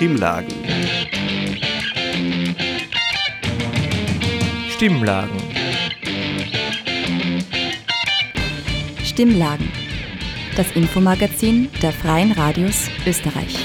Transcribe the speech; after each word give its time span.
Stimmlagen. 0.00 0.54
Stimmlagen. 4.70 5.36
Stimmlagen. 9.04 9.68
Das 10.56 10.72
Infomagazin 10.72 11.68
der 11.82 11.92
Freien 11.92 12.32
Radios 12.32 12.88
Österreich. 13.06 13.58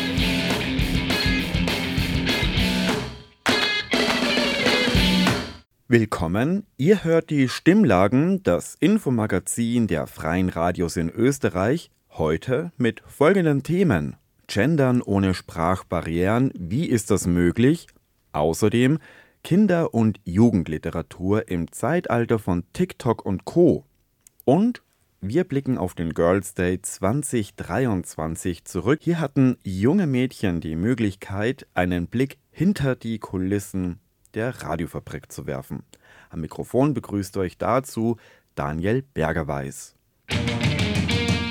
Willkommen, 5.88 6.66
ihr 6.76 7.06
hört 7.06 7.30
die 7.30 7.48
Stimmlagen, 7.48 8.44
das 8.44 8.76
Infomagazin 8.82 9.88
der 9.88 10.06
Freien 10.06 10.50
Radios 10.50 10.98
in 10.98 11.10
Österreich, 11.10 11.92
heute 12.12 12.74
mit 12.76 13.02
folgenden 13.08 13.64
Themen. 13.64 14.18
Gendern 14.48 15.02
ohne 15.02 15.34
Sprachbarrieren, 15.34 16.52
wie 16.58 16.86
ist 16.86 17.12
das 17.12 17.28
möglich? 17.28 17.88
Außerdem 18.32 19.00
Kinder- 19.44 19.94
und 19.94 20.20
Jugendliteratur 20.24 21.48
im 21.50 21.72
Zeitalter 21.72 22.40
von 22.40 22.64
TikTok 22.74 23.26
und 23.26 23.46
Co. 23.46 23.86
Und 24.44 24.82
wir 25.22 25.44
blicken 25.44 25.78
auf 25.78 25.94
den 25.94 26.14
Girls 26.14 26.54
Day 26.54 26.82
2023 26.82 28.66
zurück. 28.66 29.00
Hier 29.02 29.20
hatten 29.20 29.58
junge 29.64 30.08
Mädchen 30.08 30.62
die 30.62 30.76
Möglichkeit, 30.76 31.68
einen 31.74 32.08
Blick 32.08 32.38
hinter 32.52 32.96
die 32.96 33.20
Kulissen 33.20 34.00
der 34.34 34.62
Radiofabrik 34.62 35.32
zu 35.32 35.48
werfen. 35.48 35.84
Am 36.30 36.42
Mikrofon 36.42 36.94
begrüßt 36.94 37.38
euch 37.38 37.58
dazu 37.58 38.18
Daniel 38.56 39.02
Bergerweis. 39.02 39.96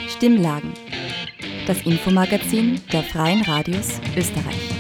Stimmlagen 0.09 0.73
das 1.67 1.87
Infomagazin 1.87 2.79
der 2.93 3.03
Freien 3.03 3.41
Radios 3.43 3.99
Österreich. 4.17 4.71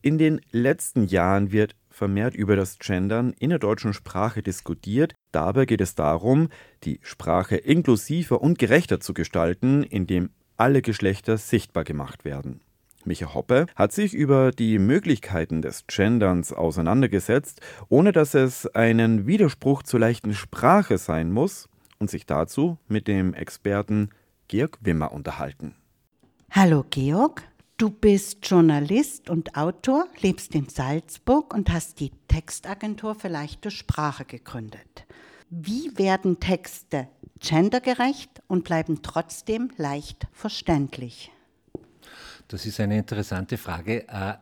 In 0.00 0.18
den 0.18 0.40
letzten 0.50 1.04
Jahren 1.04 1.52
wird 1.52 1.76
vermehrt 1.90 2.34
über 2.34 2.56
das 2.56 2.80
Gendern 2.80 3.34
in 3.38 3.50
der 3.50 3.60
deutschen 3.60 3.92
Sprache 3.92 4.42
diskutiert. 4.42 5.14
Dabei 5.30 5.64
geht 5.64 5.80
es 5.80 5.94
darum, 5.94 6.48
die 6.82 6.98
Sprache 7.02 7.56
inklusiver 7.56 8.40
und 8.40 8.58
gerechter 8.58 8.98
zu 8.98 9.14
gestalten, 9.14 9.84
indem 9.84 10.30
alle 10.56 10.82
Geschlechter 10.82 11.38
sichtbar 11.38 11.84
gemacht 11.84 12.24
werden. 12.24 12.62
Micha 13.04 13.32
Hoppe 13.34 13.66
hat 13.76 13.92
sich 13.92 14.14
über 14.14 14.50
die 14.50 14.78
Möglichkeiten 14.78 15.62
des 15.62 15.86
Genderns 15.86 16.52
auseinandergesetzt, 16.52 17.60
ohne 17.88 18.10
dass 18.10 18.34
es 18.34 18.66
einen 18.74 19.26
Widerspruch 19.26 19.84
zur 19.84 20.00
leichten 20.00 20.34
Sprache 20.34 20.98
sein 20.98 21.30
muss 21.30 21.68
und 22.02 22.10
sich 22.10 22.26
dazu 22.26 22.78
mit 22.88 23.06
dem 23.06 23.32
Experten 23.32 24.10
Georg 24.48 24.78
Wimmer 24.82 25.12
unterhalten. 25.12 25.76
Hallo 26.50 26.84
Georg, 26.90 27.44
du 27.78 27.90
bist 27.90 28.46
Journalist 28.46 29.30
und 29.30 29.56
Autor, 29.56 30.08
lebst 30.20 30.54
in 30.56 30.68
Salzburg 30.68 31.54
und 31.54 31.72
hast 31.72 32.00
die 32.00 32.10
Textagentur 32.26 33.14
für 33.14 33.28
leichte 33.28 33.70
Sprache 33.70 34.24
gegründet. 34.24 35.06
Wie 35.48 35.96
werden 35.96 36.40
Texte 36.40 37.08
gendergerecht 37.38 38.42
und 38.48 38.64
bleiben 38.64 39.02
trotzdem 39.02 39.70
leicht 39.76 40.26
verständlich? 40.32 41.30
Das 42.48 42.66
ist 42.66 42.80
eine 42.80 42.98
interessante 42.98 43.56
Frage. 43.56 44.08
Äh, 44.08 44.34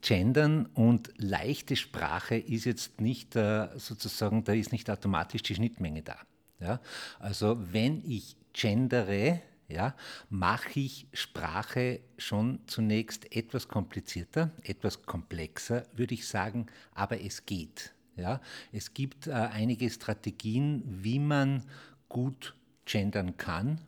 Gendern 0.00 0.66
und 0.72 1.12
leichte 1.18 1.76
Sprache 1.76 2.36
ist 2.36 2.64
jetzt 2.64 3.00
nicht 3.00 3.36
äh, 3.36 3.68
sozusagen, 3.76 4.42
da 4.44 4.54
ist 4.54 4.72
nicht 4.72 4.88
automatisch 4.88 5.42
die 5.42 5.54
Schnittmenge 5.54 6.02
da. 6.02 6.16
Ja? 6.64 6.80
Also 7.18 7.58
wenn 7.72 8.02
ich 8.04 8.36
gendere, 8.52 9.40
ja, 9.68 9.94
mache 10.30 10.80
ich 10.80 11.06
Sprache 11.12 12.00
schon 12.18 12.60
zunächst 12.66 13.34
etwas 13.34 13.68
komplizierter, 13.68 14.50
etwas 14.62 15.02
komplexer, 15.02 15.86
würde 15.94 16.14
ich 16.14 16.26
sagen, 16.26 16.66
aber 16.94 17.20
es 17.20 17.46
geht. 17.46 17.94
Ja? 18.16 18.40
Es 18.72 18.94
gibt 18.94 19.26
äh, 19.26 19.32
einige 19.32 19.90
Strategien, 19.90 20.82
wie 20.86 21.18
man 21.18 21.64
gut 22.08 22.54
gendern 22.84 23.36
kann. 23.36 23.80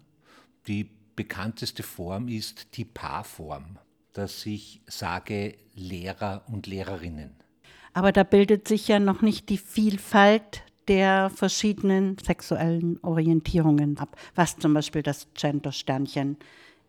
Die 0.67 0.91
bekannteste 1.15 1.83
Form 1.83 2.29
ist 2.29 2.77
die 2.77 2.85
Paarform, 2.85 3.79
dass 4.13 4.45
ich 4.47 4.83
sage 4.87 5.57
Lehrer 5.75 6.45
und 6.49 6.67
Lehrerinnen. 6.67 7.35
Aber 7.93 8.13
da 8.13 8.25
bildet 8.25 8.69
sich 8.69 8.89
ja 8.89 8.99
noch 8.99 9.23
nicht 9.23 9.49
die 9.49 9.57
Vielfalt 9.57 10.63
der 10.89 11.31
verschiedenen 11.31 12.17
sexuellen 12.19 12.99
Orientierungen 13.03 13.99
ab, 13.99 14.17
was 14.35 14.57
zum 14.57 14.75
Beispiel 14.75 15.03
das 15.03 15.27
Gender-Sternchen 15.35 16.37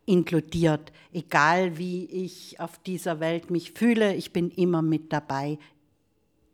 inkludiert. 0.05 0.91
Egal 1.11 1.77
wie 1.77 2.05
ich 2.05 2.59
auf 2.59 2.79
dieser 2.79 3.19
Welt 3.19 3.51
mich 3.51 3.73
fühle, 3.73 4.15
ich 4.15 4.33
bin 4.33 4.49
immer 4.51 4.81
mit 4.81 5.11
dabei. 5.11 5.59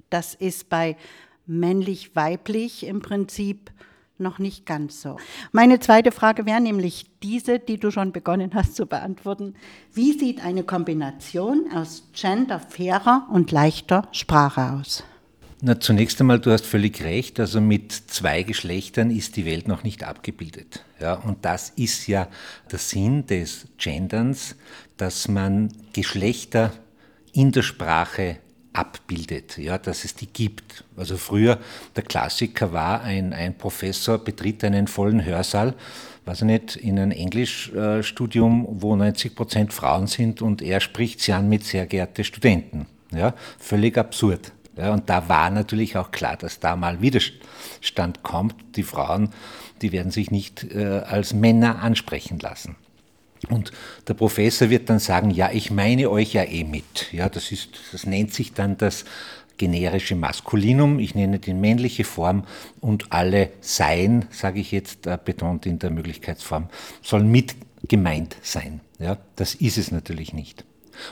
Das 0.10 0.34
ist 0.34 0.70
bei 0.70 0.98
männlich-weiblich 1.46 2.86
im 2.86 3.02
Prinzip 3.02 3.72
noch 4.18 4.40
nicht 4.40 4.66
ganz 4.66 5.02
so. 5.02 5.18
Meine 5.52 5.80
zweite 5.80 6.12
Frage 6.12 6.46
wäre 6.46 6.62
nämlich 6.62 7.06
diese, 7.22 7.60
die 7.60 7.78
du 7.78 7.92
schon 7.92 8.12
begonnen 8.12 8.52
hast 8.54 8.76
zu 8.76 8.86
beantworten. 8.86 9.56
Wie 9.92 10.18
sieht 10.18 10.44
eine 10.44 10.64
Kombination 10.64 11.72
aus 11.74 12.10
genderfairer 12.14 13.28
und 13.32 13.52
leichter 13.52 14.08
Sprache 14.12 14.74
aus? 14.74 15.04
Na, 15.66 15.80
zunächst 15.80 16.20
einmal, 16.20 16.42
du 16.42 16.52
hast 16.52 16.66
völlig 16.66 17.06
recht. 17.06 17.40
Also 17.40 17.62
mit 17.62 17.94
zwei 17.94 18.44
Geschlechtern 18.44 19.10
ist 19.10 19.38
die 19.38 19.46
Welt 19.46 19.70
noch 19.70 19.84
nicht 19.84 20.04
abgebildet. 20.04 20.84
Ja, 21.00 21.14
und 21.14 21.46
das 21.46 21.70
ist 21.78 22.06
ja 22.08 22.28
der 22.70 22.80
Sinn 22.80 23.26
des 23.28 23.66
Genderns, 23.78 24.58
dass 24.98 25.30
man 25.30 25.70
Geschlechter 25.94 26.74
in 27.32 27.54
der 27.54 27.62
Sprache 27.62 28.40
abbildet, 28.74 29.58
ja, 29.58 29.78
dass 29.78 30.04
es 30.04 30.16
die 30.16 30.28
gibt. 30.28 30.84
Also 30.98 31.16
früher, 31.16 31.60
der 31.96 32.04
Klassiker 32.04 32.74
war, 32.74 33.02
ein, 33.02 33.32
ein 33.32 33.58
Professor 33.58 34.18
betritt 34.18 34.66
einen 34.66 34.88
vollen 34.88 35.24
Hörsaal, 35.24 35.76
weiß 36.26 36.42
ich 36.42 36.46
nicht, 36.46 36.76
in 36.76 37.00
ein 37.00 37.12
Englischstudium, 37.14 38.68
wo 38.70 38.98
90 38.98 39.34
Prozent 39.34 39.72
Frauen 39.72 40.08
sind 40.08 40.42
und 40.42 40.62
er 40.62 40.82
spricht 40.82 41.22
sie 41.22 41.32
an 41.32 41.48
mit 41.48 41.64
sehr 41.64 41.86
geehrte 41.86 42.26
Studenten. 42.26 42.86
Ja, 43.14 43.34
völlig 43.60 43.98
absurd. 43.98 44.52
Ja, 44.76 44.92
und 44.92 45.10
da 45.10 45.30
war 45.30 45.50
natürlich 45.50 45.98
auch 45.98 46.12
klar, 46.12 46.36
dass 46.36 46.60
da 46.60 46.76
mal 46.76 47.02
Widerstand 47.02 48.24
kommt. 48.24 48.56
Die 48.76 48.84
Frauen, 48.84 49.30
die 49.82 49.92
werden 49.92 50.12
sich 50.12 50.32
nicht 50.32 50.64
äh, 50.64 51.04
als 51.06 51.34
Männer 51.34 51.82
ansprechen 51.82 52.40
lassen. 52.40 52.76
Und 53.50 53.72
der 54.08 54.14
Professor 54.14 54.70
wird 54.70 54.90
dann 54.90 55.00
sagen, 55.00 55.30
ja, 55.30 55.52
ich 55.52 55.70
meine 55.70 56.10
euch 56.10 56.34
ja 56.34 56.44
eh 56.44 56.64
mit. 56.64 57.12
Ja, 57.12 57.30
das, 57.30 57.52
ist, 57.52 57.70
das 57.92 58.06
nennt 58.06 58.34
sich 58.34 58.54
dann 58.54 58.78
das 58.78 59.06
generische 59.58 60.16
Maskulinum, 60.16 61.00
ich 61.00 61.14
nenne 61.14 61.40
die 61.40 61.54
männliche 61.54 62.04
Form 62.04 62.46
und 62.82 63.12
alle 63.12 63.52
Sein, 63.62 64.26
sage 64.32 64.60
ich 64.60 64.72
jetzt, 64.72 65.06
äh, 65.06 65.18
betont 65.24 65.66
in 65.66 65.80
der 65.80 65.92
Möglichkeitsform, 65.92 66.70
sollen 67.02 67.30
mit 67.30 67.56
gemeint 67.88 68.36
sein. 68.42 68.82
Ja, 68.98 69.18
das 69.36 69.56
ist 69.56 69.78
es 69.78 69.92
natürlich 69.92 70.34
nicht. 70.34 70.66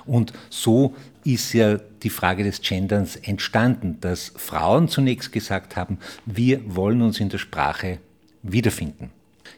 Und 0.06 0.34
so 0.50 0.96
ist 1.24 1.54
ja 1.54 1.78
die 1.78 2.10
Frage 2.10 2.44
des 2.44 2.62
Genderns 2.62 3.16
entstanden, 3.16 3.98
dass 4.02 4.34
Frauen 4.36 4.88
zunächst 4.88 5.32
gesagt 5.32 5.76
haben, 5.76 6.00
wir 6.26 6.62
wollen 6.76 7.02
uns 7.02 7.20
in 7.20 7.30
der 7.30 7.38
Sprache 7.38 8.00
wiederfinden. 8.44 9.12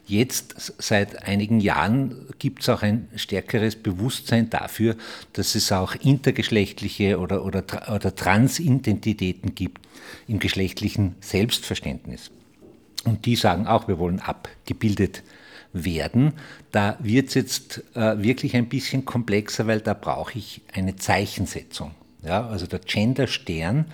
Jetzt, 0.06 0.74
seit 0.78 1.22
einigen 1.26 1.60
Jahren, 1.60 2.26
gibt 2.38 2.60
es 2.62 2.68
auch 2.68 2.82
ein 2.82 3.08
stärkeres 3.16 3.76
Bewusstsein 3.76 4.50
dafür, 4.50 4.96
dass 5.32 5.54
es 5.54 5.72
auch 5.72 5.94
intergeschlechtliche 5.94 7.18
oder, 7.18 7.44
oder, 7.44 7.64
oder 7.90 8.14
Transidentitäten 8.14 9.54
gibt 9.54 9.86
im 10.28 10.40
geschlechtlichen 10.40 11.14
Selbstverständnis. 11.20 12.30
Und 13.04 13.24
die 13.24 13.36
sagen 13.36 13.66
auch, 13.66 13.88
wir 13.88 13.98
wollen 13.98 14.20
abgebildet 14.20 15.22
werden. 15.74 16.32
Da 16.72 16.96
wird 17.00 17.28
es 17.28 17.34
jetzt 17.34 17.84
äh, 17.94 18.22
wirklich 18.22 18.56
ein 18.56 18.68
bisschen 18.68 19.04
komplexer, 19.04 19.66
weil 19.66 19.80
da 19.80 19.92
brauche 19.92 20.38
ich 20.38 20.62
eine 20.72 20.96
Zeichensetzung. 20.96 21.90
Ja, 22.22 22.46
also 22.46 22.66
der 22.66 22.78
Genderstern, 22.78 23.84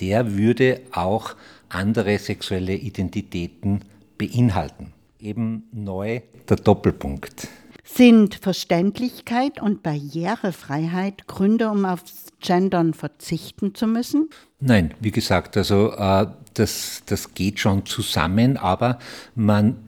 der 0.00 0.36
würde 0.36 0.82
auch 0.92 1.34
andere 1.70 2.18
sexuelle 2.18 2.74
Identitäten 2.74 3.80
beinhalten. 4.18 4.92
Eben 5.20 5.64
neu 5.72 6.20
der 6.48 6.56
Doppelpunkt. 6.58 7.48
Sind 7.84 8.34
Verständlichkeit 8.34 9.62
und 9.62 9.82
Barrierefreiheit 9.82 11.26
Gründe, 11.26 11.70
um 11.70 11.86
aufs 11.86 12.26
Gendern 12.40 12.92
verzichten 12.92 13.74
zu 13.74 13.86
müssen? 13.86 14.28
Nein, 14.60 14.92
wie 15.00 15.10
gesagt, 15.10 15.56
also 15.56 15.92
äh, 15.92 16.26
das, 16.54 17.02
das 17.06 17.32
geht 17.34 17.58
schon 17.60 17.86
zusammen, 17.86 18.56
aber 18.56 18.98
man 19.34 19.87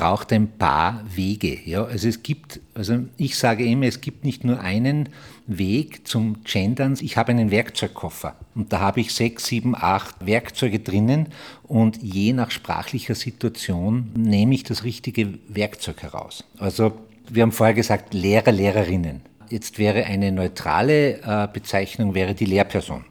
braucht 0.00 0.32
ein 0.32 0.48
paar 0.48 1.04
Wege. 1.14 1.58
Ja? 1.66 1.84
Also 1.84 2.08
es 2.08 2.22
gibt, 2.22 2.58
also 2.72 3.00
ich 3.18 3.36
sage 3.36 3.66
immer, 3.66 3.84
es 3.84 4.00
gibt 4.00 4.24
nicht 4.24 4.44
nur 4.44 4.58
einen 4.58 5.10
Weg 5.46 6.08
zum 6.08 6.42
Gendern. 6.42 6.96
Ich 7.02 7.18
habe 7.18 7.32
einen 7.32 7.50
Werkzeugkoffer 7.50 8.34
und 8.54 8.72
da 8.72 8.80
habe 8.80 9.00
ich 9.00 9.12
sechs, 9.12 9.44
sieben, 9.44 9.74
acht 9.76 10.24
Werkzeuge 10.24 10.78
drinnen 10.78 11.26
und 11.64 12.02
je 12.02 12.32
nach 12.32 12.50
sprachlicher 12.50 13.14
Situation 13.14 14.10
nehme 14.16 14.54
ich 14.54 14.64
das 14.64 14.84
richtige 14.84 15.34
Werkzeug 15.48 16.00
heraus. 16.00 16.44
Also 16.56 16.92
wir 17.28 17.42
haben 17.42 17.52
vorher 17.52 17.74
gesagt 17.74 18.14
Lehrer, 18.14 18.52
Lehrerinnen. 18.52 19.20
Jetzt 19.50 19.78
wäre 19.78 20.04
eine 20.04 20.32
neutrale 20.32 21.20
äh, 21.20 21.48
Bezeichnung 21.52 22.14
wäre 22.14 22.34
die 22.34 22.46
Lehrperson. 22.46 23.04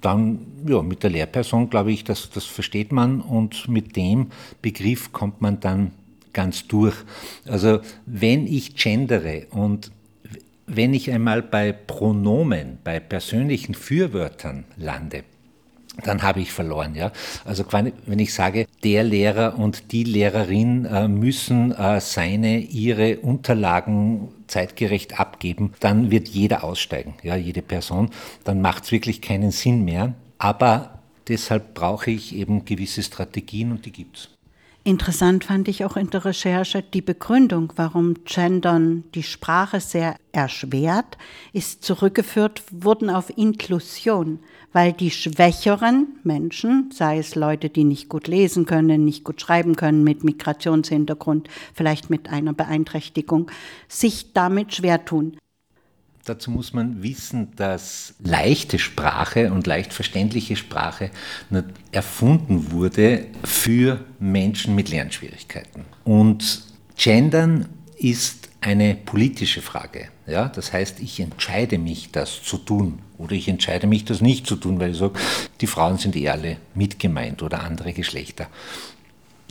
Dann, 0.00 0.38
ja, 0.64 0.80
mit 0.80 1.02
der 1.02 1.10
Lehrperson 1.10 1.70
glaube 1.70 1.90
ich, 1.90 2.04
das, 2.04 2.30
das 2.30 2.44
versteht 2.44 2.92
man 2.92 3.20
und 3.20 3.68
mit 3.68 3.96
dem 3.96 4.28
Begriff 4.62 5.10
kommt 5.10 5.40
man 5.40 5.58
dann 5.58 5.90
ganz 6.36 6.68
durch. 6.68 6.94
Also 7.48 7.80
wenn 8.04 8.46
ich 8.46 8.76
gendere 8.76 9.46
und 9.50 9.90
wenn 10.66 10.94
ich 10.94 11.10
einmal 11.10 11.42
bei 11.42 11.72
Pronomen, 11.72 12.78
bei 12.84 13.00
persönlichen 13.00 13.74
Fürwörtern 13.74 14.64
lande, 14.76 15.24
dann 16.04 16.22
habe 16.22 16.40
ich 16.40 16.52
verloren. 16.52 16.94
Ja? 16.94 17.10
Also 17.46 17.64
wenn 17.70 18.18
ich 18.18 18.34
sage, 18.34 18.66
der 18.84 19.02
Lehrer 19.02 19.58
und 19.58 19.92
die 19.92 20.04
Lehrerin 20.04 20.84
äh, 20.84 21.08
müssen 21.08 21.72
äh, 21.72 22.00
seine, 22.00 22.58
ihre 22.58 23.18
Unterlagen 23.20 24.28
zeitgerecht 24.46 25.18
abgeben, 25.18 25.72
dann 25.80 26.10
wird 26.10 26.28
jeder 26.28 26.64
aussteigen, 26.64 27.14
ja, 27.22 27.34
jede 27.36 27.62
Person. 27.62 28.10
Dann 28.44 28.60
macht 28.60 28.84
es 28.84 28.92
wirklich 28.92 29.22
keinen 29.22 29.52
Sinn 29.52 29.84
mehr. 29.86 30.12
Aber 30.36 30.98
deshalb 31.28 31.72
brauche 31.72 32.10
ich 32.10 32.36
eben 32.36 32.66
gewisse 32.66 33.02
Strategien 33.02 33.70
und 33.70 33.86
die 33.86 33.92
gibt 33.92 34.18
es. 34.18 34.35
Interessant 34.86 35.42
fand 35.42 35.66
ich 35.66 35.84
auch 35.84 35.96
in 35.96 36.10
der 36.10 36.24
Recherche 36.24 36.80
die 36.80 37.02
Begründung, 37.02 37.72
warum 37.74 38.14
Gendern 38.24 39.02
die 39.16 39.24
Sprache 39.24 39.80
sehr 39.80 40.14
erschwert, 40.30 41.18
ist 41.52 41.82
zurückgeführt 41.82 42.62
worden 42.70 43.10
auf 43.10 43.36
Inklusion, 43.36 44.38
weil 44.72 44.92
die 44.92 45.10
schwächeren 45.10 46.20
Menschen, 46.22 46.92
sei 46.92 47.18
es 47.18 47.34
Leute, 47.34 47.68
die 47.68 47.82
nicht 47.82 48.08
gut 48.08 48.28
lesen 48.28 48.64
können, 48.64 49.04
nicht 49.04 49.24
gut 49.24 49.40
schreiben 49.40 49.74
können, 49.74 50.04
mit 50.04 50.22
Migrationshintergrund, 50.22 51.48
vielleicht 51.74 52.08
mit 52.08 52.30
einer 52.30 52.52
Beeinträchtigung, 52.52 53.50
sich 53.88 54.34
damit 54.34 54.72
schwer 54.72 55.04
tun. 55.04 55.36
Dazu 56.26 56.50
muss 56.50 56.72
man 56.72 57.04
wissen, 57.04 57.54
dass 57.54 58.14
leichte 58.18 58.80
Sprache 58.80 59.52
und 59.52 59.68
leicht 59.68 59.92
verständliche 59.92 60.56
Sprache 60.56 61.12
erfunden 61.92 62.72
wurde 62.72 63.26
für 63.44 64.04
Menschen 64.18 64.74
mit 64.74 64.88
Lernschwierigkeiten. 64.88 65.84
Und 66.02 66.64
Gendern 66.96 67.68
ist 67.96 68.48
eine 68.60 68.96
politische 68.96 69.62
Frage. 69.62 70.08
Ja? 70.26 70.48
Das 70.48 70.72
heißt, 70.72 70.98
ich 70.98 71.20
entscheide 71.20 71.78
mich, 71.78 72.10
das 72.10 72.42
zu 72.42 72.58
tun 72.58 72.98
oder 73.18 73.32
ich 73.32 73.46
entscheide 73.46 73.86
mich, 73.86 74.04
das 74.04 74.20
nicht 74.20 74.48
zu 74.48 74.56
tun, 74.56 74.80
weil 74.80 74.90
ich 74.90 74.98
sage, 74.98 75.18
die 75.60 75.68
Frauen 75.68 75.96
sind 75.98 76.16
eh 76.16 76.28
alle 76.28 76.56
mitgemeint 76.74 77.44
oder 77.44 77.62
andere 77.62 77.92
Geschlechter. 77.92 78.48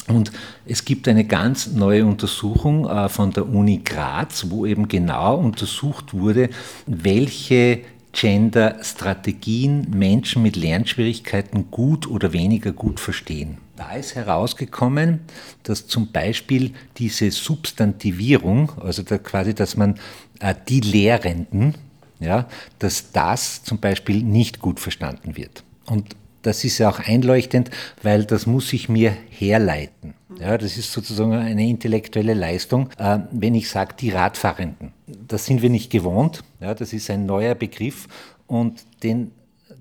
Und 0.07 0.31
es 0.65 0.85
gibt 0.85 1.07
eine 1.07 1.25
ganz 1.25 1.67
neue 1.67 2.05
Untersuchung 2.05 2.87
äh, 2.87 3.09
von 3.09 3.31
der 3.31 3.47
Uni 3.47 3.81
Graz, 3.83 4.45
wo 4.49 4.65
eben 4.65 4.87
genau 4.87 5.37
untersucht 5.37 6.13
wurde, 6.13 6.49
welche 6.85 7.81
Gender-Strategien 8.11 9.87
Menschen 9.89 10.41
mit 10.41 10.55
Lernschwierigkeiten 10.55 11.69
gut 11.69 12.07
oder 12.07 12.31
weniger 12.33 12.71
gut 12.71 12.99
verstehen. 12.99 13.57
Da 13.75 13.93
ist 13.93 14.15
herausgekommen, 14.15 15.21
dass 15.63 15.87
zum 15.87 16.11
Beispiel 16.11 16.73
diese 16.97 17.29
Substantivierung, 17.31 18.71
also 18.79 19.03
da 19.03 19.17
quasi, 19.17 19.53
dass 19.53 19.75
man 19.75 19.99
äh, 20.39 20.55
die 20.69 20.79
Lehrenden, 20.79 21.75
ja, 22.19 22.47
dass 22.79 23.11
das 23.11 23.63
zum 23.63 23.79
Beispiel 23.79 24.23
nicht 24.23 24.59
gut 24.59 24.79
verstanden 24.79 25.35
wird. 25.35 25.63
Und 25.85 26.15
das 26.45 26.63
ist 26.63 26.77
ja 26.77 26.89
auch 26.89 26.99
einleuchtend, 26.99 27.71
weil 28.03 28.25
das 28.25 28.45
muss 28.45 28.71
ich 28.73 28.87
mir 28.87 29.15
herleiten. 29.29 30.13
Ja, 30.39 30.57
das 30.57 30.77
ist 30.77 30.91
sozusagen 30.91 31.33
eine 31.33 31.67
intellektuelle 31.67 32.33
Leistung. 32.33 32.89
Äh, 32.97 33.19
wenn 33.31 33.55
ich 33.55 33.69
sage, 33.69 33.95
die 33.99 34.09
Radfahrenden, 34.09 34.91
das 35.27 35.45
sind 35.45 35.61
wir 35.61 35.69
nicht 35.69 35.91
gewohnt. 35.91 36.43
Ja, 36.59 36.73
das 36.73 36.93
ist 36.93 37.09
ein 37.09 37.25
neuer 37.25 37.55
Begriff 37.55 38.07
und 38.47 38.83
den 39.01 39.31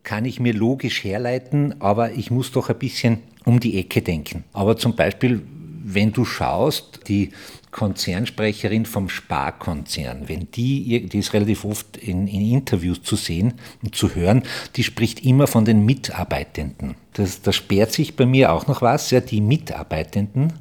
kann 0.04 0.24
ich 0.24 0.40
mir 0.40 0.54
logisch 0.54 1.04
herleiten, 1.04 1.80
aber 1.80 2.12
ich 2.12 2.30
muss 2.30 2.52
doch 2.52 2.70
ein 2.70 2.78
bisschen 2.78 3.18
um 3.44 3.60
die 3.60 3.78
Ecke 3.78 4.00
denken. 4.00 4.44
Aber 4.52 4.76
zum 4.76 4.94
Beispiel, 4.94 5.42
wenn 5.82 6.12
du 6.12 6.24
schaust, 6.24 7.00
die 7.08 7.30
Konzernsprecherin 7.74 8.86
vom 8.86 9.08
Sparkonzern, 9.08 10.28
wenn 10.28 10.48
die, 10.52 11.08
die 11.08 11.18
ist 11.18 11.32
relativ 11.32 11.64
oft 11.64 11.96
in, 11.96 12.28
in, 12.28 12.52
Interviews 12.52 13.02
zu 13.02 13.16
sehen 13.16 13.54
und 13.82 13.96
zu 13.96 14.14
hören, 14.14 14.44
die 14.76 14.84
spricht 14.84 15.24
immer 15.24 15.48
von 15.48 15.64
den 15.64 15.84
Mitarbeitenden. 15.84 16.94
Das, 17.14 17.42
das 17.42 17.56
sperrt 17.56 17.90
sich 17.90 18.14
bei 18.14 18.26
mir 18.26 18.52
auch 18.52 18.68
noch 18.68 18.80
was, 18.80 19.10
ja, 19.10 19.18
die 19.18 19.40
Mitarbeitenden. 19.40 20.52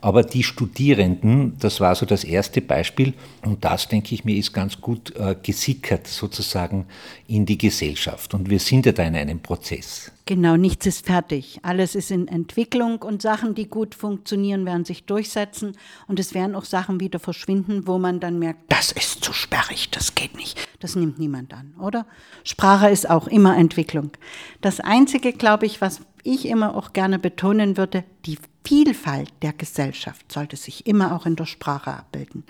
Aber 0.00 0.22
die 0.22 0.42
Studierenden, 0.42 1.56
das 1.58 1.80
war 1.80 1.94
so 1.94 2.06
das 2.06 2.24
erste 2.24 2.60
Beispiel 2.60 3.14
und 3.42 3.64
das, 3.64 3.88
denke 3.88 4.14
ich 4.14 4.24
mir, 4.24 4.36
ist 4.36 4.52
ganz 4.52 4.80
gut 4.80 5.14
äh, 5.16 5.36
gesickert 5.42 6.06
sozusagen 6.06 6.86
in 7.26 7.46
die 7.46 7.58
Gesellschaft. 7.58 8.34
Und 8.34 8.50
wir 8.50 8.58
sind 8.58 8.86
ja 8.86 8.92
da 8.92 9.04
in 9.04 9.16
einem 9.16 9.40
Prozess. 9.40 10.10
Genau, 10.30 10.56
nichts 10.56 10.86
ist 10.86 11.06
fertig. 11.06 11.58
Alles 11.62 11.96
ist 11.96 12.12
in 12.12 12.28
Entwicklung 12.28 13.02
und 13.02 13.20
Sachen, 13.20 13.56
die 13.56 13.66
gut 13.66 13.96
funktionieren, 13.96 14.64
werden 14.64 14.84
sich 14.84 15.04
durchsetzen 15.04 15.76
und 16.06 16.20
es 16.20 16.34
werden 16.34 16.54
auch 16.54 16.64
Sachen 16.64 17.00
wieder 17.00 17.18
verschwinden, 17.18 17.88
wo 17.88 17.98
man 17.98 18.20
dann 18.20 18.38
merkt, 18.38 18.70
das 18.70 18.92
ist 18.92 19.24
zu 19.24 19.32
sperrig, 19.32 19.90
das 19.90 20.14
geht 20.14 20.36
nicht. 20.36 20.56
Das 20.78 20.94
nimmt 20.94 21.18
niemand 21.18 21.52
an, 21.52 21.74
oder? 21.80 22.06
Sprache 22.44 22.90
ist 22.90 23.10
auch 23.10 23.26
immer 23.26 23.56
Entwicklung. 23.56 24.12
Das 24.60 24.78
Einzige, 24.78 25.32
glaube 25.32 25.66
ich, 25.66 25.80
was 25.80 26.00
ich 26.22 26.46
immer 26.46 26.76
auch 26.76 26.92
gerne 26.92 27.18
betonen 27.18 27.76
würde, 27.76 28.04
die 28.26 28.38
Vielfalt 28.64 29.32
der 29.42 29.52
Gesellschaft 29.52 30.30
sollte 30.30 30.56
sich 30.56 30.86
immer 30.86 31.14
auch 31.14 31.26
in 31.26 31.36
der 31.36 31.46
Sprache 31.46 31.92
abbilden. 31.92 32.44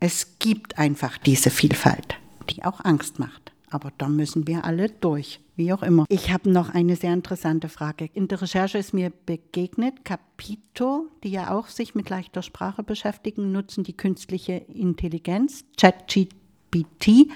Es 0.00 0.38
gibt 0.38 0.78
einfach 0.78 1.18
diese 1.18 1.50
Vielfalt, 1.50 2.16
die 2.50 2.64
auch 2.64 2.84
Angst 2.84 3.18
macht. 3.18 3.52
Aber 3.70 3.92
da 3.98 4.08
müssen 4.08 4.46
wir 4.46 4.64
alle 4.64 4.88
durch, 4.88 5.40
wie 5.56 5.72
auch 5.72 5.82
immer. 5.82 6.04
Ich 6.08 6.32
habe 6.32 6.48
noch 6.48 6.72
eine 6.72 6.94
sehr 6.94 7.12
interessante 7.12 7.68
Frage. 7.68 8.08
In 8.14 8.28
der 8.28 8.40
Recherche 8.40 8.78
ist 8.78 8.94
mir 8.94 9.10
begegnet, 9.26 10.04
Capito, 10.04 11.08
die 11.24 11.30
ja 11.30 11.50
auch 11.50 11.66
sich 11.66 11.94
mit 11.96 12.08
leichter 12.08 12.42
Sprache 12.42 12.84
beschäftigen, 12.84 13.50
nutzen 13.50 13.82
die 13.82 13.96
künstliche 13.96 14.52
Intelligenz, 14.52 15.64
ChatGPT, 15.76 17.28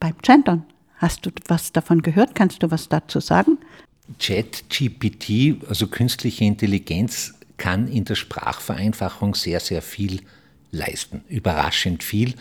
beim 0.00 0.14
Gendern. 0.22 0.64
Hast 0.96 1.24
du 1.26 1.30
was 1.46 1.70
davon 1.72 2.02
gehört? 2.02 2.34
Kannst 2.34 2.62
du 2.62 2.70
was 2.70 2.88
dazu 2.88 3.20
sagen? 3.20 3.58
ChatGPT, 4.18 5.66
also 5.68 5.88
künstliche 5.88 6.44
Intelligenz, 6.44 7.34
kann 7.56 7.88
in 7.88 8.04
der 8.04 8.14
Sprachvereinfachung 8.14 9.34
sehr, 9.34 9.60
sehr 9.60 9.82
viel 9.82 10.20
leisten. 10.70 11.22
Überraschend 11.28 12.02
viel. 12.02 12.34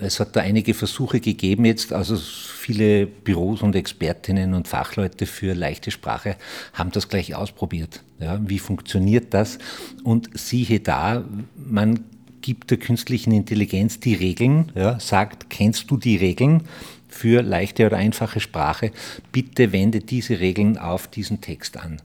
Es 0.00 0.20
hat 0.20 0.36
da 0.36 0.40
einige 0.40 0.74
Versuche 0.74 1.20
gegeben 1.20 1.64
jetzt, 1.64 1.92
also 1.92 2.16
viele 2.16 3.06
Büros 3.06 3.62
und 3.62 3.74
Expertinnen 3.74 4.54
und 4.54 4.68
Fachleute 4.68 5.26
für 5.26 5.54
leichte 5.54 5.90
Sprache 5.90 6.36
haben 6.72 6.92
das 6.92 7.08
gleich 7.08 7.34
ausprobiert. 7.34 8.02
Ja, 8.20 8.40
wie 8.44 8.60
funktioniert 8.60 9.34
das? 9.34 9.58
Und 10.04 10.30
siehe 10.34 10.80
da, 10.80 11.24
man 11.56 12.04
gibt 12.40 12.70
der 12.70 12.78
künstlichen 12.78 13.32
Intelligenz 13.32 13.98
die 13.98 14.14
Regeln, 14.14 14.70
ja, 14.74 15.00
sagt, 15.00 15.50
kennst 15.50 15.90
du 15.90 15.96
die 15.96 16.16
Regeln? 16.16 16.62
Für 17.08 17.42
leichte 17.42 17.86
oder 17.86 17.96
einfache 17.96 18.40
Sprache, 18.40 18.92
bitte 19.32 19.72
wende 19.72 20.00
diese 20.00 20.40
Regeln 20.40 20.78
auf 20.78 21.08
diesen 21.08 21.40
Text 21.40 21.76
an. 21.76 22.00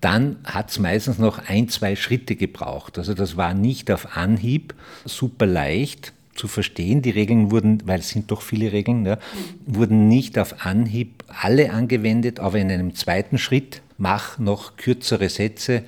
Dann 0.00 0.36
hat 0.44 0.70
es 0.70 0.78
meistens 0.78 1.18
noch 1.18 1.48
ein, 1.48 1.68
zwei 1.68 1.96
Schritte 1.96 2.36
gebraucht. 2.36 2.98
Also 2.98 3.14
das 3.14 3.36
war 3.36 3.54
nicht 3.54 3.90
auf 3.90 4.16
Anhieb 4.16 4.74
super 5.04 5.46
leicht 5.46 6.12
zu 6.34 6.46
verstehen. 6.46 7.02
Die 7.02 7.10
Regeln 7.10 7.50
wurden, 7.50 7.82
weil 7.84 8.00
es 8.00 8.10
sind 8.10 8.30
doch 8.30 8.42
viele 8.42 8.72
Regeln, 8.72 9.04
ja, 9.04 9.18
wurden 9.66 10.08
nicht 10.08 10.38
auf 10.38 10.64
Anhieb 10.64 11.24
alle 11.26 11.72
angewendet, 11.72 12.38
aber 12.40 12.58
in 12.58 12.70
einem 12.70 12.94
zweiten 12.94 13.38
Schritt 13.38 13.82
mach 13.98 14.38
noch 14.38 14.76
kürzere 14.76 15.28
Sätze 15.28 15.82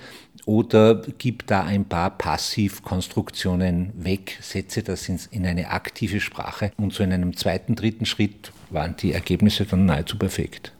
oder 0.50 0.96
gib 0.96 1.46
da 1.46 1.62
ein 1.62 1.84
paar 1.84 2.10
Passivkonstruktionen 2.10 3.92
weg, 3.94 4.36
setze 4.40 4.82
das 4.82 5.08
in 5.08 5.46
eine 5.46 5.70
aktive 5.70 6.18
Sprache 6.20 6.72
und 6.76 6.92
so 6.92 7.04
in 7.04 7.12
einem 7.12 7.36
zweiten, 7.36 7.76
dritten 7.76 8.04
Schritt 8.04 8.50
waren 8.68 8.96
die 8.96 9.12
Ergebnisse 9.12 9.64
dann 9.64 9.86
nahezu 9.86 10.18
perfekt. 10.18 10.72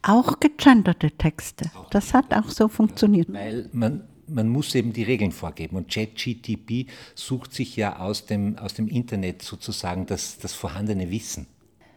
Auch 0.00 0.40
gegenderte 0.40 1.10
Texte. 1.10 1.70
Das 1.90 2.14
hat 2.14 2.32
auch 2.32 2.48
so 2.48 2.68
funktioniert. 2.68 3.30
Weil 3.30 3.68
man, 3.74 4.04
man 4.26 4.48
muss 4.48 4.74
eben 4.74 4.94
die 4.94 5.02
Regeln 5.02 5.32
vorgeben. 5.32 5.76
Und 5.76 5.90
ChatGTP 5.92 6.86
sucht 7.14 7.52
sich 7.52 7.76
ja 7.76 7.98
aus 7.98 8.24
dem, 8.24 8.56
aus 8.56 8.72
dem 8.72 8.88
Internet 8.88 9.42
sozusagen 9.42 10.06
das, 10.06 10.38
das 10.38 10.54
vorhandene 10.54 11.10
Wissen. 11.10 11.46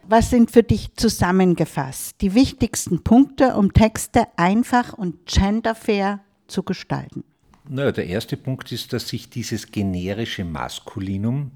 Was 0.06 0.28
sind 0.28 0.50
für 0.50 0.62
dich 0.62 0.94
zusammengefasst 0.94 2.20
die 2.20 2.34
wichtigsten 2.34 3.02
Punkte, 3.02 3.54
um 3.54 3.72
Texte 3.72 4.26
einfach 4.36 4.92
und 4.92 5.24
genderfair 5.24 6.20
zu 6.48 6.62
gestalten? 6.62 7.24
Naja, 7.68 7.92
der 7.92 8.06
erste 8.06 8.36
Punkt 8.36 8.72
ist, 8.72 8.92
dass 8.92 9.12
ich 9.12 9.30
dieses 9.30 9.70
generische 9.70 10.44
Maskulinum 10.44 11.50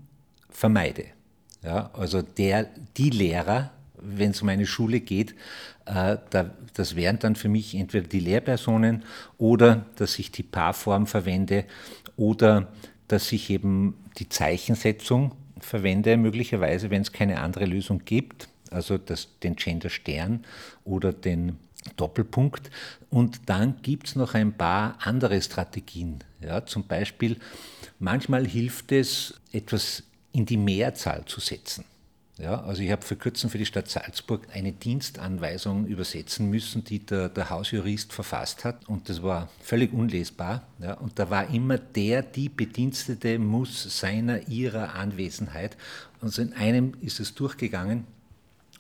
vermeide. 0.51 1.07
Ja, 1.63 1.91
also 1.95 2.23
der, 2.23 2.69
die 2.97 3.11
Lehrer 3.11 3.71
wenn 4.03 4.33
es 4.33 4.43
um 4.43 4.49
eine 4.49 4.67
Schule 4.67 5.01
geht, 5.01 5.35
äh, 5.87 6.17
da, 6.31 6.51
das 6.75 6.97
wären 6.97 7.19
dann 7.19 7.37
für 7.37 7.49
mich 7.49 7.75
entweder 7.75 8.07
die 8.07 8.21
Lehrpersonen 8.21 9.05
oder 9.39 9.87
dass 9.97 10.19
ich 10.19 10.33
die 10.33 10.43
Paarform 10.43 11.07
verwende 11.07 11.65
oder 12.17 12.69
dass 13.09 13.33
ich 13.33 13.51
eben 13.51 13.95
die 14.19 14.29
Zeichensetzung 14.29 15.33
verwende, 15.61 16.17
möglicherweise, 16.17 16.91
wenn 16.91 17.03
es 17.03 17.13
keine 17.13 17.41
andere 17.41 17.67
Lösung 17.67 18.05
gibt, 18.05 18.49
also 18.71 18.99
das, 18.99 19.29
den 19.43 19.55
Gender-Stern 19.55 20.45
oder 20.85 21.13
den 21.13 21.59
Doppelpunkt. 21.97 22.71
Und 23.11 23.49
dann 23.49 23.83
gibt 23.83 24.09
es 24.09 24.17
noch 24.17 24.35
ein 24.35 24.53
paar 24.53 24.99
andere 25.01 25.41
Strategien. 25.43 26.19
Ja, 26.41 26.65
zum 26.67 26.87
Beispiel, 26.87 27.37
manchmal 27.99 28.47
hilft 28.47 28.93
es, 28.93 29.35
etwas 29.53 30.03
in 30.33 30.47
die 30.47 30.57
Mehrzahl 30.57 31.25
zu 31.27 31.41
setzen. 31.41 31.85
Ja, 32.39 32.63
also 32.63 32.83
ich 32.83 32.91
habe 32.91 33.03
vor 33.03 33.19
kurzem 33.19 33.51
für 33.51 33.59
die 33.59 33.67
Stadt 33.67 33.89
Salzburg 33.89 34.49
eine 34.53 34.73
Dienstanweisung 34.73 35.87
übersetzen 35.87 36.49
müssen, 36.49 36.83
die 36.83 36.99
der, 36.99 37.29
der 37.29 37.51
Hausjurist 37.51 38.13
verfasst 38.13 38.65
hat 38.65 38.89
und 38.89 39.09
das 39.09 39.23
war 39.23 39.49
völlig 39.61 39.93
unlesbar. 39.93 40.63
Ja, 40.81 40.95
und 40.95 41.19
da 41.19 41.29
war 41.29 41.51
immer 41.51 41.77
der, 41.77 42.23
die 42.23 42.49
Bedienstete 42.49 43.39
muss 43.39 44.01
seiner, 44.01 44.49
ihrer 44.49 44.95
Anwesenheit. 44.95 45.77
Also 46.23 46.41
in 46.41 46.55
einem 46.55 46.95
ist 47.03 47.21
es 47.21 47.35
durchgegangen 47.35 48.07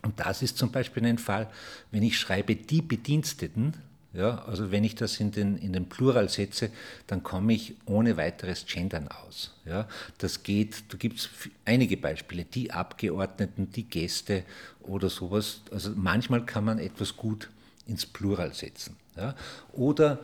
und 0.03 0.19
das 0.19 0.43
ist 0.43 0.59
zum 0.59 0.73
Beispiel 0.73 1.07
ein 1.07 1.19
Fall, 1.19 1.49
wenn 1.91 2.03
ich 2.03 2.19
schreibe 2.19 2.57
die 2.57 2.83
Bediensteten, 2.83 3.75
ja, 4.15 4.45
also 4.45 4.71
wenn 4.71 4.85
ich 4.85 4.95
das 4.95 5.21
in 5.21 5.31
den, 5.31 5.57
in 5.57 5.73
den 5.73 5.89
Plural 5.89 6.29
setze, 6.29 6.71
dann 7.07 7.23
komme 7.23 7.55
ich 7.55 7.77
ohne 7.87 8.19
weiteres 8.19 8.67
Gendern 8.67 9.09
aus. 9.09 9.55
Ja. 9.65 9.89
Das 10.19 10.43
geht, 10.43 10.85
da 10.93 10.99
gibt 10.99 11.19
es 11.19 11.31
einige 11.65 11.97
Beispiele, 11.97 12.45
die 12.45 12.73
Abgeordneten, 12.73 13.71
die 13.71 13.85
Gäste 13.85 14.45
oder 14.83 15.09
sowas. 15.09 15.63
Also 15.71 15.93
manchmal 15.95 16.45
kann 16.45 16.65
man 16.65 16.79
etwas 16.79 17.17
gut 17.17 17.49
ins 17.87 18.05
Plural 18.05 18.53
setzen. 18.53 18.97
Ja. 19.17 19.35
Oder 19.73 20.19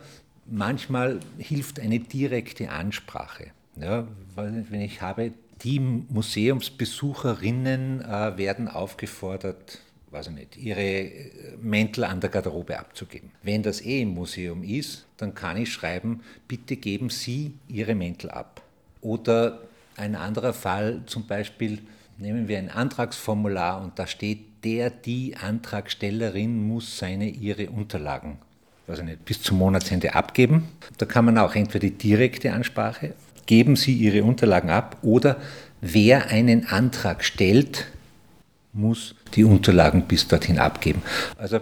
manchmal 0.45 1.19
hilft 1.39 1.79
eine 1.79 1.99
direkte 1.99 2.69
Ansprache. 2.69 3.51
Ja, 3.75 4.07
wenn 4.35 4.81
ich 4.81 5.01
habe, 5.01 5.31
die 5.63 5.79
Museumsbesucherinnen 5.79 8.01
äh, 8.01 8.37
werden 8.37 8.67
aufgefordert, 8.67 9.79
weiß 10.11 10.27
ich 10.27 10.33
nicht, 10.33 10.57
ihre 10.57 10.81
äh, 10.81 11.31
Mäntel 11.61 12.03
an 12.03 12.19
der 12.21 12.29
Garderobe 12.29 12.77
abzugeben. 12.79 13.31
Wenn 13.43 13.61
das 13.63 13.81
eh 13.81 14.01
im 14.01 14.09
Museum 14.09 14.63
ist, 14.63 15.05
dann 15.17 15.33
kann 15.35 15.57
ich 15.57 15.71
schreiben, 15.71 16.21
bitte 16.47 16.77
geben 16.77 17.09
Sie 17.09 17.53
Ihre 17.67 17.95
Mäntel 17.95 18.31
ab. 18.31 18.61
Oder 19.01 19.59
ein 19.97 20.15
anderer 20.15 20.53
Fall, 20.53 21.01
zum 21.05 21.27
Beispiel 21.27 21.79
nehmen 22.17 22.47
wir 22.47 22.57
ein 22.57 22.69
Antragsformular 22.69 23.81
und 23.81 23.99
da 23.99 24.07
steht, 24.07 24.63
der, 24.63 24.89
die 24.89 25.35
Antragstellerin 25.37 26.67
muss 26.67 26.97
seine, 26.97 27.29
ihre 27.29 27.69
Unterlagen 27.69 28.39
ich 28.97 29.03
nicht, 29.03 29.25
bis 29.25 29.41
zum 29.41 29.57
Monatsende 29.57 30.15
abgeben. 30.15 30.69
Da 30.97 31.05
kann 31.05 31.25
man 31.25 31.37
auch 31.37 31.55
entweder 31.55 31.87
die 31.87 31.91
direkte 31.91 32.53
Ansprache, 32.53 33.13
geben 33.49 33.75
Sie 33.75 33.93
Ihre 33.93 34.23
Unterlagen 34.23 34.69
ab, 34.69 34.97
oder 35.01 35.37
wer 35.81 36.27
einen 36.27 36.67
Antrag 36.67 37.23
stellt, 37.25 37.87
muss 38.73 39.15
die 39.33 39.43
Unterlagen 39.43 40.03
bis 40.03 40.27
dorthin 40.27 40.59
abgeben. 40.59 41.01
Also 41.35 41.59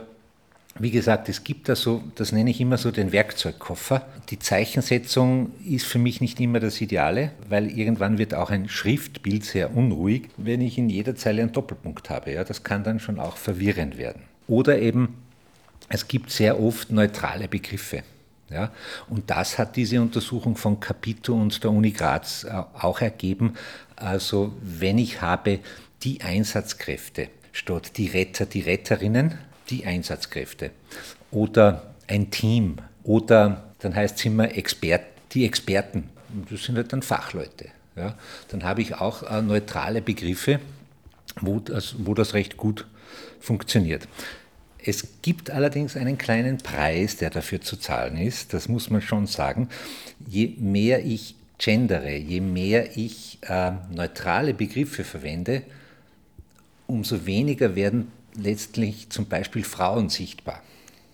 wie 0.79 0.91
gesagt, 0.91 1.29
es 1.29 1.45
gibt 1.45 1.69
da 1.69 1.77
so, 1.77 2.03
das 2.15 2.33
nenne 2.33 2.49
ich 2.49 2.59
immer 2.59 2.77
so 2.77 2.91
den 2.91 3.13
Werkzeugkoffer. 3.13 4.05
Die 4.29 4.37
Zeichensetzung 4.37 5.53
ist 5.65 5.85
für 5.85 5.97
mich 5.97 6.19
nicht 6.19 6.41
immer 6.41 6.59
das 6.59 6.81
Ideale, 6.81 7.31
weil 7.47 7.69
irgendwann 7.69 8.17
wird 8.17 8.33
auch 8.33 8.49
ein 8.49 8.67
Schriftbild 8.67 9.45
sehr 9.45 9.73
unruhig, 9.73 10.27
wenn 10.35 10.59
ich 10.59 10.77
in 10.77 10.89
jeder 10.89 11.15
Zeile 11.15 11.41
einen 11.41 11.53
Doppelpunkt 11.53 12.09
habe. 12.09 12.33
Ja, 12.33 12.43
das 12.43 12.63
kann 12.63 12.83
dann 12.83 12.99
schon 12.99 13.17
auch 13.17 13.37
verwirrend 13.37 13.97
werden. 13.97 14.23
Oder 14.49 14.77
eben, 14.79 15.15
es 15.87 16.09
gibt 16.09 16.31
sehr 16.31 16.61
oft 16.61 16.91
neutrale 16.91 17.47
Begriffe. 17.47 18.03
Ja, 18.49 18.71
und 19.09 19.29
das 19.29 19.57
hat 19.57 19.75
diese 19.75 20.01
Untersuchung 20.01 20.55
von 20.55 20.79
Capito 20.79 21.33
und 21.33 21.63
der 21.63 21.71
Uni 21.71 21.91
Graz 21.91 22.45
äh, 22.45 22.63
auch 22.79 23.01
ergeben. 23.01 23.55
Also 23.97 24.53
wenn 24.61 24.97
ich 24.97 25.21
habe 25.21 25.59
die 26.03 26.21
Einsatzkräfte 26.21 27.29
statt 27.51 27.97
die 27.97 28.07
Retter, 28.07 28.45
die 28.45 28.61
Retterinnen, 28.61 29.37
die 29.69 29.85
Einsatzkräfte. 29.85 30.71
Oder 31.31 31.95
ein 32.07 32.31
Team. 32.31 32.77
Oder 33.03 33.63
dann 33.79 33.95
heißt 33.95 34.17
es 34.17 34.25
immer 34.25 34.55
Expert, 34.55 35.03
die 35.31 35.45
Experten. 35.45 36.09
Das 36.49 36.63
sind 36.63 36.75
halt 36.75 36.93
dann 36.93 37.01
Fachleute. 37.01 37.69
Ja. 37.95 38.15
Dann 38.49 38.63
habe 38.63 38.81
ich 38.81 38.95
auch 38.95 39.23
äh, 39.23 39.41
neutrale 39.41 40.01
Begriffe, 40.01 40.59
wo 41.41 41.59
das, 41.59 41.95
wo 41.97 42.13
das 42.13 42.33
recht 42.33 42.57
gut 42.57 42.85
funktioniert. 43.39 44.07
Es 44.87 45.05
gibt 45.21 45.51
allerdings 45.51 45.97
einen 45.97 46.17
kleinen 46.17 46.59
Preis, 46.59 47.17
der 47.17 47.29
dafür 47.29 47.59
zu 47.59 47.75
zahlen 47.75 48.15
ist, 48.15 48.53
das 48.53 48.69
muss 48.69 48.89
man 48.89 49.01
schon 49.01 49.27
sagen. 49.27 49.67
Je 50.25 50.53
mehr 50.59 51.05
ich 51.05 51.35
gendere, 51.57 52.15
je 52.15 52.39
mehr 52.39 52.95
ich 52.95 53.37
äh, 53.41 53.73
neutrale 53.93 54.53
Begriffe 54.53 55.03
verwende, 55.03 55.63
umso 56.85 57.25
weniger 57.25 57.75
werden 57.75 58.13
letztlich 58.33 59.09
zum 59.09 59.25
Beispiel 59.25 59.65
Frauen 59.65 60.07
sichtbar. 60.07 60.63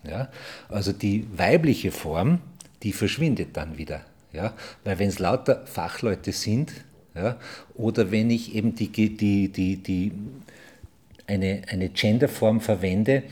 Ja? 0.03 0.29
Also 0.69 0.93
die 0.93 1.25
weibliche 1.35 1.91
Form, 1.91 2.41
die 2.83 2.93
verschwindet 2.93 3.57
dann 3.57 3.79
wieder. 3.79 4.01
Ja? 4.33 4.53
Weil 4.83 4.99
wenn 4.99 5.09
es 5.09 5.17
lauter 5.17 5.65
Fachleute 5.65 6.31
sind, 6.31 6.71
ja, 7.15 7.37
oder 7.73 8.11
wenn 8.11 8.29
ich 8.29 8.53
eben 8.53 8.75
die, 8.75 8.89
die, 8.89 9.49
die, 9.49 9.77
die, 9.77 10.11
eine, 11.25 11.63
eine 11.69 11.89
Genderform 11.89 12.61
verwende, 12.61 13.23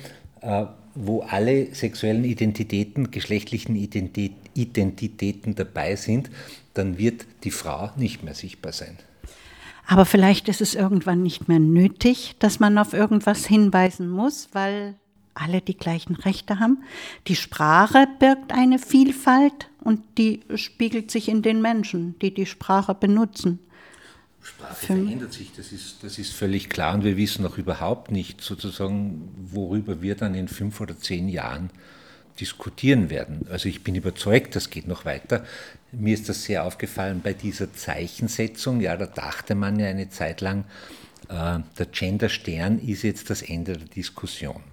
wo 0.95 1.21
alle 1.21 1.73
sexuellen 1.73 2.25
Identitäten, 2.25 3.11
geschlechtlichen 3.11 3.75
Identitäten 3.75 5.55
dabei 5.55 5.95
sind, 5.95 6.29
dann 6.73 6.97
wird 6.97 7.25
die 7.43 7.51
Frau 7.51 7.91
nicht 7.95 8.23
mehr 8.23 8.33
sichtbar 8.33 8.73
sein. 8.73 8.97
Aber 9.87 10.05
vielleicht 10.05 10.47
ist 10.47 10.61
es 10.61 10.75
irgendwann 10.75 11.21
nicht 11.21 11.47
mehr 11.47 11.59
nötig, 11.59 12.35
dass 12.39 12.59
man 12.59 12.77
auf 12.77 12.93
irgendwas 12.93 13.45
hinweisen 13.45 14.09
muss, 14.09 14.49
weil 14.53 14.95
alle 15.33 15.61
die 15.61 15.77
gleichen 15.77 16.15
Rechte 16.15 16.59
haben. 16.59 16.83
Die 17.27 17.35
Sprache 17.35 18.07
birgt 18.19 18.53
eine 18.53 18.79
Vielfalt 18.79 19.69
und 19.83 20.01
die 20.17 20.41
spiegelt 20.55 21.11
sich 21.11 21.29
in 21.29 21.41
den 21.41 21.61
Menschen, 21.61 22.17
die 22.19 22.33
die 22.33 22.45
Sprache 22.45 22.93
benutzen. 22.93 23.59
Sprache 24.41 24.87
verändert 24.87 25.33
sich, 25.33 25.51
das 25.55 25.71
ist, 25.71 26.03
das 26.03 26.17
ist 26.17 26.33
völlig 26.33 26.69
klar 26.69 26.95
und 26.95 27.03
wir 27.03 27.15
wissen 27.15 27.45
auch 27.45 27.57
überhaupt 27.57 28.11
nicht 28.11 28.41
sozusagen, 28.41 29.29
worüber 29.37 30.01
wir 30.01 30.15
dann 30.15 30.33
in 30.33 30.47
fünf 30.47 30.81
oder 30.81 30.97
zehn 30.97 31.29
Jahren 31.29 31.69
diskutieren 32.39 33.09
werden. 33.09 33.45
Also 33.49 33.69
ich 33.69 33.83
bin 33.83 33.95
überzeugt, 33.95 34.55
das 34.55 34.69
geht 34.69 34.87
noch 34.87 35.05
weiter. 35.05 35.45
Mir 35.91 36.13
ist 36.13 36.27
das 36.27 36.43
sehr 36.43 36.63
aufgefallen 36.63 37.21
bei 37.23 37.33
dieser 37.33 37.73
Zeichensetzung. 37.73 38.81
Ja, 38.81 38.97
da 38.97 39.05
dachte 39.05 39.53
man 39.53 39.79
ja 39.79 39.87
eine 39.87 40.09
Zeit 40.09 40.41
lang, 40.41 40.65
äh, 41.29 41.59
der 41.77 41.85
Gender-Stern 41.91 42.79
ist 42.79 43.03
jetzt 43.03 43.29
das 43.29 43.41
Ende 43.41 43.73
der 43.73 43.87
Diskussion. 43.87 44.63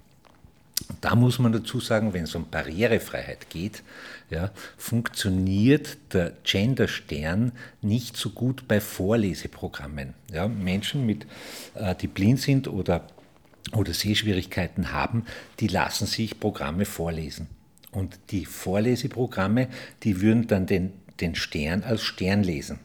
Da 1.01 1.15
muss 1.15 1.39
man 1.39 1.51
dazu 1.51 1.79
sagen, 1.79 2.13
wenn 2.13 2.23
es 2.23 2.35
um 2.35 2.49
Barrierefreiheit 2.49 3.49
geht, 3.49 3.83
ja, 4.29 4.51
funktioniert 4.77 5.97
der 6.13 6.33
Gender-Stern 6.43 7.51
nicht 7.81 8.17
so 8.17 8.29
gut 8.29 8.67
bei 8.67 8.79
Vorleseprogrammen. 8.79 10.13
Ja, 10.31 10.47
Menschen, 10.47 11.05
mit, 11.05 11.25
äh, 11.75 11.95
die 11.95 12.07
blind 12.07 12.39
sind 12.39 12.67
oder, 12.67 13.07
oder 13.73 13.93
Sehschwierigkeiten 13.93 14.91
haben, 14.91 15.25
die 15.59 15.67
lassen 15.67 16.05
sich 16.05 16.39
Programme 16.39 16.85
vorlesen. 16.85 17.47
Und 17.91 18.19
die 18.29 18.45
Vorleseprogramme, 18.45 19.67
die 20.03 20.21
würden 20.21 20.47
dann 20.47 20.67
den, 20.67 20.93
den 21.19 21.35
Stern 21.35 21.83
als 21.83 22.03
Stern 22.03 22.43
lesen. 22.43 22.79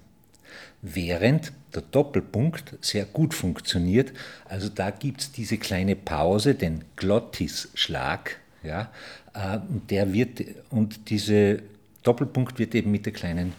Während 0.86 1.52
der 1.74 1.80
Doppelpunkt 1.80 2.76
sehr 2.82 3.06
gut 3.06 3.32
funktioniert. 3.32 4.12
Also 4.44 4.68
da 4.68 4.90
gibt 4.90 5.22
es 5.22 5.32
diese 5.32 5.56
kleine 5.56 5.96
Pause, 5.96 6.54
den 6.54 6.84
Glottisschlag. 6.96 8.38
Ja, 8.62 8.90
äh, 9.32 9.58
der 9.90 10.12
wird, 10.12 10.42
und 10.70 11.08
dieser 11.08 11.56
Doppelpunkt 12.02 12.58
wird 12.58 12.74
eben 12.74 12.90
mit 12.90 13.06
der 13.06 13.14
kleinen 13.14 13.54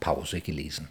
Pause 0.00 0.42
gelesen. 0.42 0.88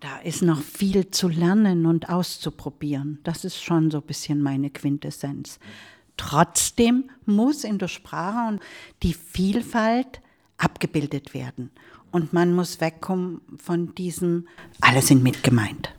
Da 0.00 0.18
ist 0.18 0.42
noch 0.42 0.62
viel 0.62 1.10
zu 1.10 1.28
lernen 1.28 1.84
und 1.84 2.08
auszuprobieren. 2.08 3.18
Das 3.24 3.44
ist 3.44 3.62
schon 3.62 3.90
so 3.90 3.98
ein 3.98 4.06
bisschen 4.06 4.40
meine 4.40 4.70
Quintessenz. 4.70 5.58
Trotzdem 6.16 7.10
muss 7.26 7.64
in 7.64 7.78
der 7.78 7.88
Sprache 7.88 8.58
die 9.02 9.14
Vielfalt 9.14 10.20
abgebildet 10.56 11.34
werden. 11.34 11.70
Und 12.10 12.32
man 12.32 12.54
muss 12.54 12.80
wegkommen 12.80 13.40
von 13.56 13.94
diesem, 13.94 14.48
alle 14.80 15.02
sind 15.02 15.22
mit 15.22 15.42
gemeint. 15.42 15.90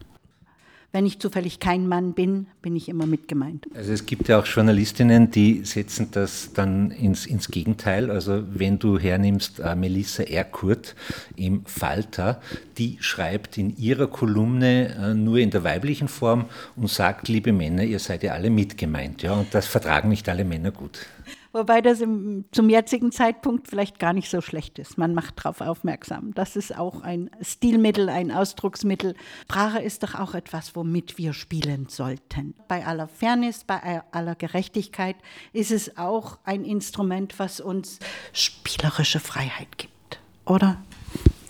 Wenn 0.92 1.06
ich 1.06 1.20
zufällig 1.20 1.60
kein 1.60 1.88
Mann 1.88 2.13
bin, 2.13 2.48
bin 2.63 2.75
ich 2.75 2.89
immer 2.89 3.06
mit 3.06 3.28
gemeint. 3.28 3.68
Also 3.75 3.92
es 3.92 4.08
gibt 4.08 4.28
ja 4.28 4.39
auch 4.39 4.46
Journalistinnen, 4.48 5.30
die 5.30 5.63
setzen 5.63 6.10
das 6.12 6.51
dann 6.54 6.89
ins, 6.89 7.28
ins 7.28 7.50
Gegenteil. 7.50 8.10
Also 8.10 8.44
wenn 8.51 8.80
du 8.80 8.98
hernimmst 8.98 9.60
äh, 9.60 9.75
Melissa 9.75 10.24
Erkurt 10.24 10.96
im 11.36 11.63
Falter, 11.66 12.42
die 12.80 12.98
schreibt 13.01 13.60
in 13.60 13.78
ihrer 13.78 14.08
Kolumne 14.08 14.96
äh, 14.96 15.13
nur 15.13 15.38
in 15.38 15.51
der 15.51 15.63
weiblichen 15.63 16.08
Form 16.08 16.46
und 16.75 16.89
sagt, 16.89 17.28
liebe 17.28 17.54
Männer, 17.54 17.84
ihr 17.84 18.00
seid 18.00 18.24
ja 18.24 18.34
alle 18.34 18.50
mitgemeint. 18.50 19.22
Ja, 19.22 19.34
und 19.34 19.54
das 19.54 19.68
vertragen 19.68 20.10
nicht 20.10 20.28
alle 20.28 20.44
Männer 20.44 20.72
gut. 20.72 21.06
Wobei 21.51 21.82
das 21.82 22.00
im, 22.01 22.46
zum 22.51 22.70
jetzigen 22.70 23.12
Zeitpunkt 23.12 23.68
vielleicht 23.68 23.98
gar 23.98 24.13
nicht 24.13 24.29
so 24.29 24.39
schlecht 24.39 24.77
ist. 24.77 24.98
Man 24.98 25.15
macht 25.15 25.39
darauf 25.39 25.62
aufmerksam. 25.62 26.34
Das 26.36 26.56
ist 26.56 26.77
auch 26.77 27.01
ein 27.01 27.32
Stilmittel, 27.41 28.10
ein 28.10 28.32
Ausdrucksmittel. 28.32 29.15
Sprache 29.44 29.79
ist 29.79 30.03
doch 30.03 30.13
auch 30.13 30.36
etwas, 30.36 30.75
womit 30.75 31.18
wir 31.18 31.34
spielen 31.34 31.88
sollten. 31.89 32.53
Bei 32.68 32.86
aller 32.86 33.08
Fairness, 33.08 33.63
bei 33.63 34.03
aller 34.12 34.36
Gerechtigkeit 34.36 35.15
ist 35.51 35.72
es 35.72 35.98
auch 35.98 36.38
ein 36.44 36.63
Instrument, 36.63 37.39
was 37.39 37.60
uns 37.60 38.00
spielerische 38.32 39.20
Freiheit 39.20 39.77
gibt, 39.77 40.20
oder? 40.46 40.77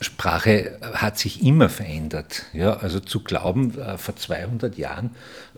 Sprache 0.02 0.80
hat 0.94 1.18
sich 1.18 1.44
immer 1.44 1.68
verändert. 1.68 2.46
Ja, 2.54 2.78
also 2.78 3.00
zu 3.00 3.22
glauben, 3.22 3.78
äh, 3.78 3.98
vor 3.98 4.16
200 4.16 4.78
Jahren, 4.78 5.12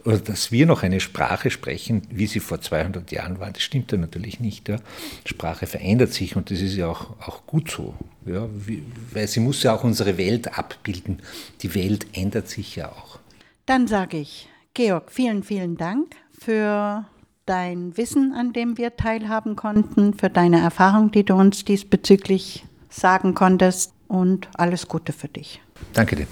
dass 0.04 0.52
wir 0.52 0.66
noch 0.66 0.82
eine 0.82 1.00
Sprache 1.00 1.52
sprechen, 1.52 2.02
wie 2.10 2.26
sie 2.26 2.40
vor 2.40 2.60
200 2.60 3.12
Jahren 3.12 3.40
war, 3.40 3.52
das 3.52 3.62
stimmt 3.62 3.92
ja 3.92 4.00
natürlich 4.00 4.40
nicht. 4.40 4.68
Ja. 4.68 4.78
Sprache 5.26 5.68
verändert 5.68 6.14
sich 6.14 6.36
und 6.36 6.50
das 6.50 6.60
ist 6.60 6.76
ja 6.76 6.88
auch, 6.88 7.12
auch 7.20 7.46
gut 7.46 7.70
so. 7.70 7.94
Ja, 8.26 8.48
wie, 8.52 8.84
weil 9.14 9.28
sie 9.28 9.40
muss 9.40 9.62
ja 9.62 9.76
auch 9.76 9.84
unsere 9.84 10.18
Welt 10.18 10.58
abbilden. 10.58 11.22
Die 11.62 11.76
Welt 11.76 12.08
ändert 12.14 12.48
sich 12.48 12.76
ja 12.76 12.90
auch. 12.90 13.20
Dann 13.68 13.88
sage 13.88 14.18
ich, 14.18 14.50
Georg, 14.74 15.12
vielen, 15.12 15.44
vielen 15.44 15.78
Dank 15.78 16.16
für 16.32 17.06
dein 17.46 17.96
Wissen, 17.98 18.34
an 18.34 18.54
dem 18.54 18.78
wir 18.78 18.96
teilhaben 18.96 19.56
konnten, 19.56 20.14
für 20.16 20.30
deine 20.30 20.62
Erfahrung, 20.62 21.12
die 21.12 21.24
du 21.24 21.36
uns 21.36 21.64
diesbezüglich 21.66 22.64
sagen 22.90 23.36
konntest 23.36 23.94
und 24.12 24.50
alles 24.56 24.90
Gute 24.90 25.14
für 25.14 25.30
dich. 25.30 25.62
Danke 25.94 26.18
dir. 26.18 26.28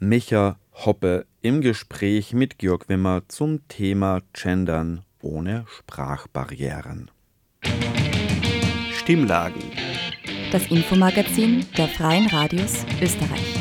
Micha 0.00 0.58
Hoppe 0.72 1.26
im 1.40 1.60
Gespräch 1.60 2.32
mit 2.32 2.58
Georg 2.58 2.88
Wimmer 2.88 3.22
zum 3.28 3.66
Thema 3.68 4.22
Gendern 4.32 5.04
ohne 5.22 5.66
Sprachbarrieren. 5.68 7.10
Stimmlagen. 8.92 9.62
Das 10.50 10.66
Infomagazin 10.66 11.64
der 11.78 11.86
Freien 11.86 12.26
Radios 12.26 12.84
Österreich. 13.00 13.54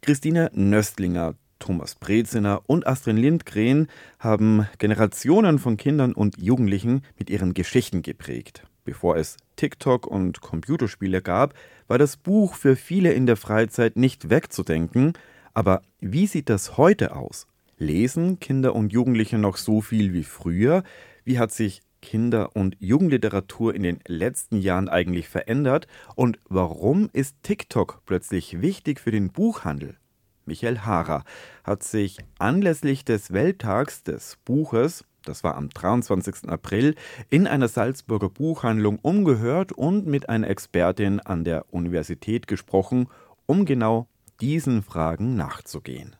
Christine 0.00 0.50
Nöstlinger, 0.52 1.34
Thomas 1.60 1.94
Breziner 1.94 2.62
und 2.66 2.86
Astrid 2.88 3.16
Lindgren 3.16 3.86
haben 4.18 4.66
Generationen 4.78 5.60
von 5.60 5.76
Kindern 5.76 6.12
und 6.12 6.40
Jugendlichen 6.40 7.02
mit 7.18 7.30
ihren 7.30 7.54
Geschichten 7.54 8.02
geprägt. 8.02 8.64
Bevor 8.86 9.16
es 9.16 9.36
TikTok 9.56 10.06
und 10.06 10.40
Computerspiele 10.40 11.20
gab, 11.20 11.54
war 11.88 11.98
das 11.98 12.16
Buch 12.16 12.54
für 12.54 12.76
viele 12.76 13.12
in 13.12 13.26
der 13.26 13.36
Freizeit 13.36 13.96
nicht 13.96 14.30
wegzudenken. 14.30 15.14
Aber 15.54 15.82
wie 15.98 16.28
sieht 16.28 16.48
das 16.48 16.76
heute 16.78 17.16
aus? 17.16 17.48
Lesen 17.78 18.38
Kinder 18.38 18.76
und 18.76 18.92
Jugendliche 18.92 19.38
noch 19.38 19.56
so 19.56 19.80
viel 19.80 20.12
wie 20.12 20.22
früher? 20.22 20.84
Wie 21.24 21.40
hat 21.40 21.50
sich 21.50 21.82
Kinder- 22.00 22.54
und 22.54 22.76
Jugendliteratur 22.78 23.74
in 23.74 23.82
den 23.82 23.98
letzten 24.06 24.58
Jahren 24.58 24.88
eigentlich 24.88 25.28
verändert? 25.28 25.88
Und 26.14 26.38
warum 26.48 27.10
ist 27.12 27.42
TikTok 27.42 28.02
plötzlich 28.06 28.62
wichtig 28.62 29.00
für 29.00 29.10
den 29.10 29.32
Buchhandel? 29.32 29.96
Michael 30.44 30.78
Haarer 30.78 31.24
hat 31.64 31.82
sich 31.82 32.18
anlässlich 32.38 33.04
des 33.04 33.32
Welttags 33.32 34.04
des 34.04 34.38
Buches 34.44 35.04
das 35.28 35.44
war 35.44 35.56
am 35.56 35.68
23. 35.68 36.48
April, 36.48 36.94
in 37.30 37.46
einer 37.46 37.68
Salzburger 37.68 38.28
Buchhandlung 38.28 38.98
umgehört 39.00 39.72
und 39.72 40.06
mit 40.06 40.28
einer 40.28 40.48
Expertin 40.48 41.20
an 41.20 41.44
der 41.44 41.66
Universität 41.72 42.46
gesprochen, 42.46 43.08
um 43.46 43.64
genau 43.64 44.06
diesen 44.40 44.82
Fragen 44.82 45.36
nachzugehen. 45.36 46.16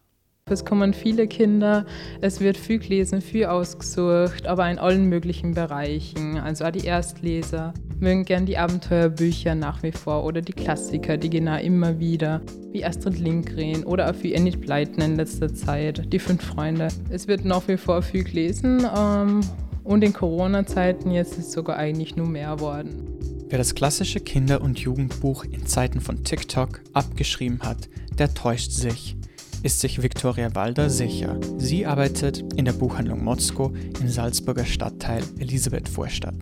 Es 0.48 0.64
kommen 0.64 0.94
viele 0.94 1.26
Kinder, 1.26 1.86
es 2.20 2.38
wird 2.40 2.56
viel 2.56 2.78
gelesen, 2.78 3.20
viel 3.20 3.46
ausgesucht, 3.46 4.46
aber 4.46 4.70
in 4.70 4.78
allen 4.78 5.08
möglichen 5.08 5.54
Bereichen. 5.54 6.38
Also 6.38 6.64
auch 6.64 6.70
die 6.70 6.86
Erstleser 6.86 7.74
mögen 8.00 8.24
gern 8.24 8.46
die 8.46 8.58
Abenteuerbücher 8.58 9.54
nach 9.54 9.82
wie 9.82 9.92
vor 9.92 10.24
oder 10.24 10.40
die 10.40 10.52
Klassiker, 10.52 11.16
die 11.16 11.30
gehen 11.30 11.48
auch 11.48 11.62
immer 11.62 11.98
wieder, 11.98 12.42
wie 12.72 12.84
Astrid 12.84 13.18
Lindgren 13.18 13.84
oder 13.84 14.10
auch 14.10 14.14
wie 14.22 14.34
Enid 14.34 14.60
Blyton 14.60 15.02
in 15.02 15.16
letzter 15.16 15.52
Zeit, 15.54 16.12
die 16.12 16.18
fünf 16.18 16.42
Freunde. 16.42 16.88
Es 17.10 17.28
wird 17.28 17.44
nach 17.44 17.66
wie 17.68 17.76
vor 17.76 18.02
viel 18.02 18.24
gelesen 18.24 18.86
ähm, 18.96 19.40
und 19.84 20.02
in 20.02 20.12
Corona-Zeiten 20.12 21.10
jetzt 21.10 21.38
ist 21.38 21.48
es 21.48 21.52
sogar 21.52 21.76
eigentlich 21.76 22.16
nur 22.16 22.28
mehr 22.28 22.60
worden. 22.60 23.08
Wer 23.48 23.58
das 23.58 23.74
klassische 23.74 24.20
Kinder- 24.20 24.60
und 24.60 24.78
Jugendbuch 24.80 25.44
in 25.44 25.66
Zeiten 25.66 26.00
von 26.00 26.24
TikTok 26.24 26.80
abgeschrieben 26.92 27.60
hat, 27.62 27.88
der 28.18 28.34
täuscht 28.34 28.72
sich 28.72 29.16
ist 29.62 29.80
sich 29.80 30.00
Viktoria 30.00 30.54
Walder 30.54 30.88
sicher. 30.90 31.40
Sie 31.58 31.86
arbeitet 31.86 32.44
in 32.54 32.66
der 32.66 32.72
Buchhandlung 32.72 33.24
Motzko 33.24 33.72
im 34.00 34.08
Salzburger 34.08 34.64
Stadtteil 34.64 35.24
Elisabethvorstadt. 35.38 36.36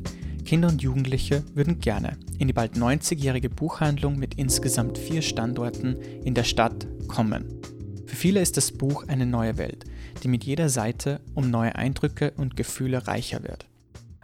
Kinder 0.45 0.69
und 0.69 0.83
Jugendliche 0.83 1.43
würden 1.55 1.81
gerne 1.81 2.19
in 2.39 2.49
die 2.49 2.53
bald 2.53 2.75
90-jährige 2.75 3.49
Buchhandlung 3.49 4.19
mit 4.19 4.35
insgesamt 4.35 4.99
vier 4.99 5.23
Standorten 5.23 5.97
in 6.23 6.35
der 6.35 6.45
Stadt 6.45 6.87
kommen. 7.09 7.61
Für 8.05 8.17
viele 8.17 8.41
ist 8.41 8.59
das 8.59 8.71
Buch 8.71 9.09
eine 9.09 9.25
neue 9.25 9.57
Welt, 9.57 9.85
die 10.23 10.29
mit 10.29 10.45
jeder 10.45 10.69
Seite 10.69 11.21
um 11.35 11.51
neue 11.51 11.75
Eindrücke 11.75 12.33
und 12.37 12.57
Gefühle 12.57 13.07
reicher 13.07 13.43
wird. 13.43 13.67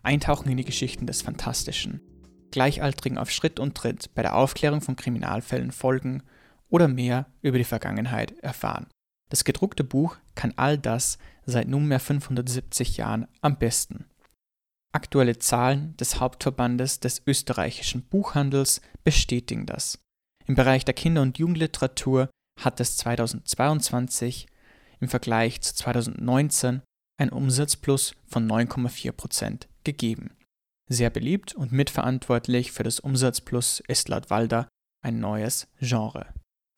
Eintauchen 0.03 0.51
in 0.51 0.59
die 0.59 0.65
Geschichten 0.65 1.07
des 1.07 1.23
Fantastischen, 1.23 2.01
Gleichaltrigen 2.51 3.17
auf 3.17 3.31
Schritt 3.31 3.59
und 3.59 3.75
Tritt 3.75 4.15
bei 4.15 4.23
der 4.23 4.37
Aufklärung 4.37 4.83
von 4.83 4.97
Kriminalfällen 4.97 5.73
folgen 5.73 6.23
oder 6.69 6.87
mehr 6.87 7.27
über 7.41 7.57
die 7.57 7.65
Vergangenheit 7.65 8.39
erfahren. 8.41 8.87
Das 9.31 9.45
gedruckte 9.45 9.85
Buch 9.85 10.17
kann 10.35 10.53
all 10.57 10.77
das 10.77 11.19
seit 11.47 11.69
nunmehr 11.69 12.01
570 12.01 12.99
Jahren 12.99 13.27
am 13.41 13.57
besten. 13.57 14.05
Aktuelle 14.93 15.39
Zahlen 15.39 15.97
des 15.97 16.19
Hauptverbandes 16.19 16.99
des 16.99 17.23
österreichischen 17.27 18.03
Buchhandels 18.03 18.81
bestätigen 19.05 19.67
das. 19.67 20.01
Im 20.47 20.57
Bereich 20.57 20.85
der 20.85 20.95
Kinder- 20.95 21.23
und 21.23 21.39
Jugendliteratur 21.39 22.29
hat 22.61 22.81
es 22.81 22.97
2022 22.97 24.47
im 24.99 25.09
Vergleich 25.09 25.61
zu 25.61 25.75
2019 25.75 26.83
ein 27.19 27.31
Umsatzplus 27.31 28.15
von 28.27 28.51
9,4 28.51 29.13
Prozent 29.13 29.69
gegeben. 29.85 30.37
Sehr 30.89 31.11
beliebt 31.11 31.55
und 31.55 31.71
mitverantwortlich 31.71 32.73
für 32.73 32.83
das 32.83 32.99
Umsatzplus 32.99 33.81
ist 33.87 34.09
laut 34.09 34.29
Walder 34.29 34.69
ein 35.03 35.21
neues 35.21 35.69
Genre. 35.81 36.27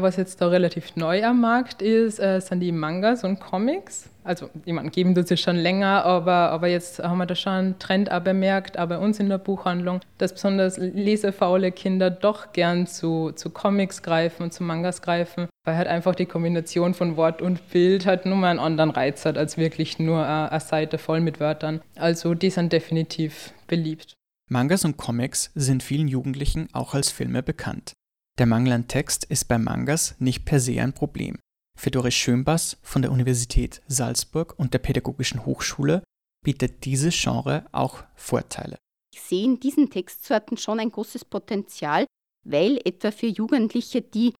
Was 0.02 0.16
jetzt 0.16 0.40
da 0.40 0.48
relativ 0.48 0.96
neu 0.96 1.24
am 1.24 1.40
Markt 1.40 1.80
ist, 1.80 2.18
äh, 2.18 2.40
sind 2.40 2.60
die 2.60 2.72
Mangas 2.72 3.24
und 3.24 3.40
Comics. 3.40 4.10
Also, 4.24 4.50
jemand 4.64 4.92
geben 4.92 5.14
tut 5.14 5.30
es 5.30 5.40
schon 5.40 5.56
länger, 5.56 6.04
aber, 6.04 6.50
aber 6.50 6.68
jetzt 6.68 7.02
haben 7.02 7.18
wir 7.18 7.26
da 7.26 7.34
schon 7.34 7.52
einen 7.52 7.78
Trend 7.78 8.10
auch 8.10 8.20
bemerkt, 8.20 8.78
auch 8.78 8.86
bei 8.86 8.98
uns 8.98 9.18
in 9.18 9.28
der 9.28 9.38
Buchhandlung, 9.38 10.00
dass 10.18 10.32
besonders 10.32 10.78
lesefaule 10.78 11.72
Kinder 11.72 12.10
doch 12.10 12.52
gern 12.52 12.86
zu, 12.86 13.32
zu 13.32 13.50
Comics 13.50 14.02
greifen 14.02 14.44
und 14.44 14.52
zu 14.52 14.62
Mangas 14.62 15.02
greifen, 15.02 15.48
weil 15.64 15.76
halt 15.76 15.88
einfach 15.88 16.14
die 16.14 16.26
Kombination 16.26 16.94
von 16.94 17.16
Wort 17.16 17.42
und 17.42 17.68
Bild 17.70 18.06
halt 18.06 18.26
nur 18.26 18.36
mal 18.36 18.50
einen 18.50 18.60
anderen 18.60 18.90
Reiz 18.90 19.24
hat, 19.24 19.36
als 19.36 19.56
wirklich 19.56 19.98
nur 19.98 20.24
eine, 20.24 20.52
eine 20.52 20.60
Seite 20.60 20.98
voll 20.98 21.20
mit 21.20 21.40
Wörtern. 21.40 21.80
Also, 21.96 22.34
die 22.34 22.50
sind 22.50 22.72
definitiv 22.72 23.52
beliebt. 23.66 24.14
Mangas 24.48 24.84
und 24.84 24.96
Comics 24.98 25.50
sind 25.54 25.82
vielen 25.82 26.08
Jugendlichen 26.08 26.68
auch 26.72 26.94
als 26.94 27.10
Filme 27.10 27.42
bekannt. 27.42 27.94
Der 28.38 28.46
Mangel 28.46 28.72
an 28.72 28.88
Text 28.88 29.24
ist 29.24 29.46
bei 29.46 29.58
Mangas 29.58 30.16
nicht 30.18 30.46
per 30.46 30.58
se 30.58 30.80
ein 30.80 30.94
Problem. 30.94 31.38
Für 31.78 31.90
Doris 31.90 32.14
Schönbass 32.14 32.78
von 32.82 33.02
der 33.02 33.12
Universität 33.12 33.82
Salzburg 33.88 34.54
und 34.58 34.72
der 34.72 34.78
Pädagogischen 34.78 35.44
Hochschule 35.44 36.02
bietet 36.42 36.86
dieses 36.86 37.14
Genre 37.14 37.66
auch 37.72 38.04
Vorteile. 38.14 38.78
Ich 39.14 39.20
sehe 39.20 39.44
in 39.44 39.60
diesen 39.60 39.90
Textsorten 39.90 40.56
schon 40.56 40.80
ein 40.80 40.90
großes 40.90 41.26
Potenzial, 41.26 42.06
weil 42.44 42.80
etwa 42.86 43.10
für 43.10 43.26
Jugendliche, 43.26 44.00
die 44.00 44.32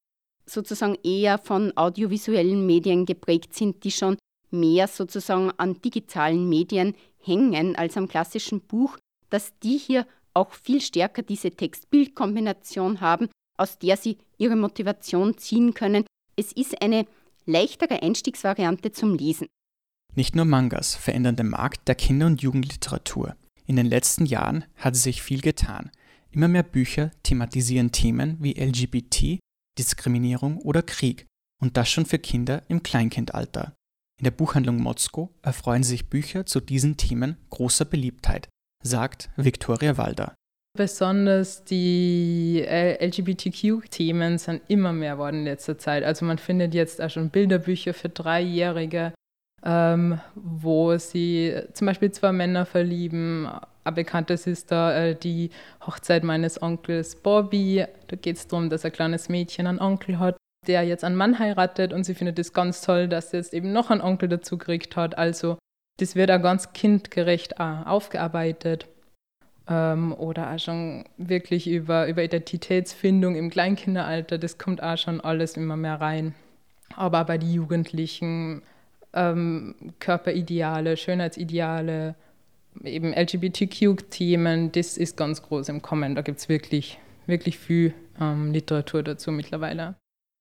sozusagen 0.47 0.97
eher 1.05 1.37
von 1.37 1.77
audiovisuellen 1.77 2.65
Medien 2.65 3.05
geprägt 3.05 3.55
sind, 3.55 3.85
die 3.85 3.91
schon 3.91 4.17
mehr 4.51 4.89
sozusagen 4.89 5.51
an 5.59 5.83
digitalen 5.83 6.49
Medien 6.49 6.95
hängen 7.19 7.77
als 7.77 7.99
am 7.99 8.09
klassischen 8.09 8.63
Buch, 8.63 8.97
dass 9.29 9.53
die 9.59 9.77
hier 9.77 10.07
auch 10.33 10.53
viel 10.53 10.81
stärker 10.81 11.21
diese 11.21 11.51
Text-Bild-Kombination 11.51 13.03
haben 13.03 13.29
aus 13.57 13.79
der 13.79 13.97
sie 13.97 14.19
ihre 14.39 14.57
Motivation 14.57 15.39
ziehen 15.39 15.75
können. 15.75 16.05
Es 16.37 16.53
ist 16.53 16.81
eine 16.83 17.07
leichtere 17.47 18.03
Einstiegsvariante 18.03 18.93
zum 18.93 19.15
Lesen. 19.15 19.49
Nicht 20.15 20.35
nur 20.35 20.45
Mangas 20.45 20.95
verändern 20.95 21.37
den 21.37 21.49
Markt 21.49 21.89
der 21.89 21.95
Kinder- 21.95 22.27
und 22.27 22.43
Jugendliteratur. 22.43 23.37
In 23.67 23.77
den 23.77 23.87
letzten 23.87 24.27
Jahren 24.27 24.65
hat 24.77 24.97
sich 24.97 25.23
viel 25.23 25.41
getan. 25.41 25.91
Immer 26.31 26.49
mehr 26.49 26.63
Bücher 26.63 27.11
thematisieren 27.23 27.93
Themen 27.93 28.37
wie 28.41 28.53
LGBT, 28.53 29.39
Diskriminierung 29.79 30.59
oder 30.59 30.83
Krieg 30.83 31.27
und 31.61 31.77
das 31.77 31.91
schon 31.91 32.07
für 32.07 32.19
Kinder 32.19 32.63
im 32.69 32.83
Kleinkindalter. 32.83 33.75
In 34.19 34.25
der 34.25 34.31
Buchhandlung 34.31 34.81
Motzko 34.81 35.35
erfreuen 35.43 35.83
sich 35.83 36.09
Bücher 36.09 36.47
zu 36.47 36.61
diesen 36.61 36.97
Themen 36.97 37.37
großer 37.51 37.85
Beliebtheit, 37.85 38.49
sagt 38.83 39.31
Viktoria 39.37 39.97
Walder. 39.97 40.35
Besonders 40.75 41.65
die 41.65 42.65
äh, 42.67 43.05
LGBTQ-Themen 43.05 44.39
sind 44.39 44.63
immer 44.69 44.93
mehr 44.95 45.19
worden 45.19 45.41
in 45.41 45.45
letzter 45.45 45.77
Zeit. 45.77 46.03
Also 46.03 46.25
man 46.25 46.39
findet 46.39 46.73
jetzt 46.73 47.01
auch 47.03 47.11
schon 47.11 47.29
Bilderbücher 47.29 47.93
für 47.93 48.09
Dreijährige. 48.09 49.13
ähm, 49.65 50.19
wo 50.35 50.97
sie 50.97 51.55
zum 51.73 51.87
Beispiel 51.87 52.11
zwei 52.11 52.33
Männer 52.33 52.67
verlieben. 52.67 53.49
Eine 53.85 53.95
bekannte 53.95 54.35
ist 54.35 54.73
da 54.73 54.95
äh, 54.95 55.15
die 55.15 55.51
Hochzeit 55.87 56.25
meines 56.25 56.61
Onkels 56.61 57.17
Bobby. 57.17 57.85
Da 58.09 58.17
geht 58.17 58.37
es 58.37 58.49
darum, 58.49 58.71
dass 58.71 58.85
ein 58.85 58.93
kleines 58.93 59.29
Mädchen 59.29 59.67
einen 59.67 59.81
Onkel 59.81 60.19
hat, 60.19 60.37
der 60.67 60.83
jetzt 60.83 61.05
einen 61.05 61.17
Mann 61.17 61.39
heiratet 61.39 61.93
und 61.93 62.05
sie 62.05 62.15
findet 62.15 62.39
es 62.39 62.53
ganz 62.53 62.83
toll, 62.83 63.09
dass 63.09 63.31
sie 63.31 63.37
jetzt 63.37 63.55
eben 63.55 63.73
noch 63.73 63.91
einen 63.91 64.01
Onkel 64.01 64.29
dazu 64.29 64.59
gekriegt 64.59 64.97
hat. 64.97 65.17
Also 65.19 65.59
das 66.01 66.17
wird 66.17 66.31
auch 66.31 66.43
ganz 66.43 66.73
kindgerecht 66.73 67.61
auch 67.61 67.87
aufgearbeitet. 67.87 68.89
Ähm, 69.69 70.13
oder 70.13 70.53
auch 70.53 70.59
schon 70.59 71.05
wirklich 71.19 71.69
über, 71.69 72.09
über 72.09 72.25
Identitätsfindung 72.25 73.37
im 73.37 73.51
Kleinkinderalter, 73.51 74.39
das 74.39 74.59
kommt 74.59 74.83
auch 74.83 74.99
schon 74.99 75.21
alles 75.21 75.57
immer 75.57 75.77
mehr 75.77 76.01
rein. 76.01 76.35
Aber 76.97 77.25
bei 77.25 77.39
den 77.39 77.53
Jugendlichen 77.53 78.63
ähm, 79.13 79.75
Körperideale, 79.99 80.97
Schönheitsideale, 80.97 82.15
eben 82.85 83.13
LGBTQ-Themen, 83.13 84.73
das 84.73 84.97
ist 84.97 85.17
ganz 85.17 85.43
groß 85.43 85.69
im 85.69 85.83
Kommen. 85.83 86.15
Da 86.15 86.23
gibt 86.23 86.39
es 86.39 86.49
wirklich, 86.49 86.99
wirklich 87.27 87.59
viel 87.59 87.95
ähm, 88.21 88.53
Literatur 88.53 89.03
dazu 89.03 89.31
mittlerweile. 89.31 89.97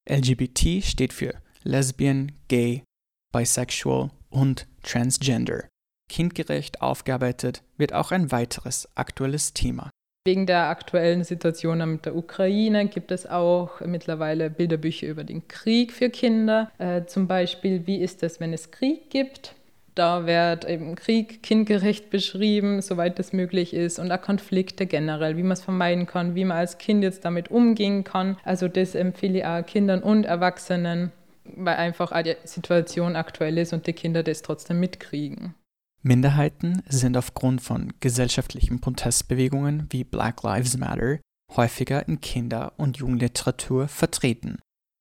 LGBT 0.09 0.83
steht 0.83 1.13
für 1.13 1.35
Lesbian, 1.63 2.31
Gay, 2.47 2.83
Bisexual 3.31 4.09
und 4.29 4.67
Transgender. 4.83 5.70
Kindgerecht 6.11 6.81
aufgearbeitet 6.81 7.63
wird 7.77 7.93
auch 7.93 8.11
ein 8.11 8.33
weiteres 8.33 8.89
aktuelles 8.95 9.53
Thema. 9.53 9.89
Wegen 10.27 10.45
der 10.45 10.67
aktuellen 10.67 11.23
Situation 11.23 11.89
mit 11.89 12.05
der 12.05 12.17
Ukraine 12.17 12.87
gibt 12.87 13.11
es 13.11 13.25
auch 13.25 13.79
mittlerweile 13.79 14.49
Bilderbücher 14.49 15.07
über 15.07 15.23
den 15.23 15.47
Krieg 15.47 15.93
für 15.93 16.09
Kinder. 16.09 16.69
Äh, 16.77 17.05
zum 17.05 17.27
Beispiel, 17.27 17.87
wie 17.87 17.95
ist 17.95 18.23
es, 18.23 18.41
wenn 18.41 18.51
es 18.51 18.71
Krieg 18.71 19.09
gibt? 19.09 19.55
Da 19.95 20.25
wird 20.25 20.65
eben 20.65 20.95
Krieg 20.95 21.41
kindgerecht 21.43 22.09
beschrieben, 22.09 22.81
soweit 22.81 23.17
es 23.17 23.31
möglich 23.31 23.73
ist, 23.73 23.97
und 23.97 24.11
auch 24.11 24.21
Konflikte 24.21 24.87
generell, 24.87 25.37
wie 25.37 25.43
man 25.43 25.53
es 25.53 25.61
vermeiden 25.61 26.07
kann, 26.07 26.35
wie 26.35 26.45
man 26.45 26.57
als 26.57 26.77
Kind 26.77 27.03
jetzt 27.03 27.23
damit 27.23 27.49
umgehen 27.49 28.03
kann. 28.03 28.37
Also 28.43 28.67
das 28.67 28.95
empfehle 28.95 29.39
ich 29.39 29.45
auch 29.45 29.65
Kindern 29.65 30.03
und 30.03 30.25
Erwachsenen, 30.25 31.13
weil 31.45 31.77
einfach 31.77 32.11
auch 32.11 32.21
die 32.21 32.35
Situation 32.43 33.15
aktuell 33.15 33.57
ist 33.57 33.71
und 33.71 33.87
die 33.87 33.93
Kinder 33.93 34.23
das 34.23 34.41
trotzdem 34.41 34.81
mitkriegen. 34.81 35.55
Minderheiten 36.03 36.81
sind 36.87 37.15
aufgrund 37.15 37.61
von 37.61 37.93
gesellschaftlichen 37.99 38.81
Protestbewegungen 38.81 39.87
wie 39.91 40.03
Black 40.03 40.41
Lives 40.41 40.77
Matter 40.77 41.19
häufiger 41.55 42.07
in 42.07 42.21
Kinder- 42.21 42.73
und 42.77 42.97
Jugendliteratur 42.97 43.87
vertreten. 43.87 44.59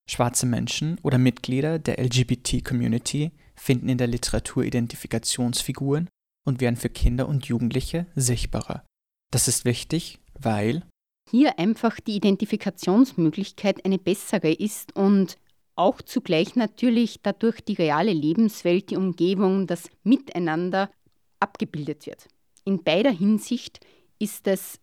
Schwarze 0.08 0.44
Menschen 0.44 0.98
oder 1.02 1.18
Mitglieder 1.18 1.78
der 1.78 1.98
LGBT-Community 2.02 3.30
finden 3.54 3.88
in 3.88 3.98
der 3.98 4.08
Literatur 4.08 4.64
Identifikationsfiguren 4.64 6.08
und 6.44 6.60
werden 6.60 6.76
für 6.76 6.88
Kinder 6.88 7.28
und 7.28 7.46
Jugendliche 7.46 8.06
sichtbarer. 8.14 8.84
Das 9.30 9.48
ist 9.48 9.64
wichtig, 9.64 10.18
weil 10.34 10.82
hier 11.30 11.58
einfach 11.58 12.00
die 12.00 12.16
Identifikationsmöglichkeit 12.16 13.84
eine 13.84 13.98
bessere 13.98 14.52
ist 14.52 14.96
und 14.96 15.38
auch 15.76 16.02
zugleich 16.02 16.56
natürlich 16.56 17.20
dadurch 17.22 17.60
die 17.60 17.74
reale 17.74 18.12
Lebenswelt, 18.12 18.90
die 18.90 18.96
Umgebung, 18.96 19.66
das 19.66 19.90
Miteinander 20.02 20.90
abgebildet 21.38 22.06
wird. 22.06 22.28
In 22.64 22.82
beider 22.82 23.10
Hinsicht 23.10 23.80
ist 24.18 24.46
es 24.46 24.78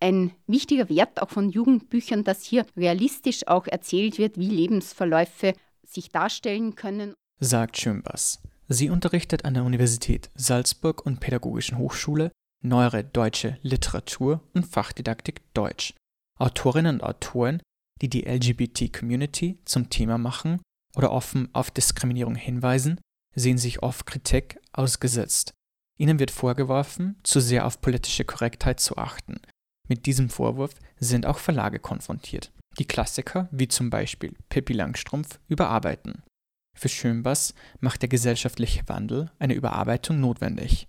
ein 0.00 0.32
wichtiger 0.46 0.88
Wert 0.88 1.20
auch 1.20 1.30
von 1.30 1.50
Jugendbüchern, 1.50 2.22
dass 2.22 2.44
hier 2.44 2.66
realistisch 2.76 3.46
auch 3.46 3.66
erzählt 3.66 4.18
wird, 4.18 4.38
wie 4.38 4.48
Lebensverläufe 4.48 5.54
sich 5.84 6.10
darstellen 6.10 6.74
können. 6.74 7.14
Sagt 7.40 7.78
Schönbass. 7.78 8.40
Sie 8.68 8.90
unterrichtet 8.90 9.44
an 9.44 9.54
der 9.54 9.64
Universität 9.64 10.30
Salzburg 10.34 11.04
und 11.06 11.20
Pädagogischen 11.20 11.78
Hochschule 11.78 12.32
neuere 12.62 13.04
deutsche 13.04 13.58
Literatur 13.62 14.40
und 14.54 14.66
Fachdidaktik 14.66 15.42
Deutsch. 15.54 15.94
Autorinnen 16.38 16.96
und 16.96 17.02
Autoren 17.02 17.62
die 18.02 18.08
die 18.08 18.22
LGBT-Community 18.22 19.58
zum 19.64 19.90
Thema 19.90 20.18
machen 20.18 20.60
oder 20.94 21.12
offen 21.12 21.48
auf 21.52 21.70
Diskriminierung 21.70 22.34
hinweisen, 22.34 23.00
sehen 23.34 23.58
sich 23.58 23.82
oft 23.82 24.06
Kritik 24.06 24.58
ausgesetzt. 24.72 25.52
Ihnen 25.98 26.18
wird 26.18 26.30
vorgeworfen, 26.30 27.18
zu 27.22 27.40
sehr 27.40 27.66
auf 27.66 27.80
politische 27.80 28.24
Korrektheit 28.24 28.80
zu 28.80 28.96
achten. 28.96 29.40
Mit 29.88 30.06
diesem 30.06 30.28
Vorwurf 30.28 30.74
sind 30.98 31.26
auch 31.26 31.38
Verlage 31.38 31.78
konfrontiert, 31.78 32.52
die 32.78 32.86
Klassiker 32.86 33.48
wie 33.50 33.68
zum 33.68 33.88
Beispiel 33.88 34.34
Pippi 34.48 34.72
Langstrumpf 34.72 35.38
überarbeiten. 35.48 36.22
Für 36.76 36.88
Schönbass 36.88 37.54
macht 37.80 38.02
der 38.02 38.08
gesellschaftliche 38.08 38.86
Wandel 38.88 39.30
eine 39.38 39.54
Überarbeitung 39.54 40.20
notwendig. 40.20 40.86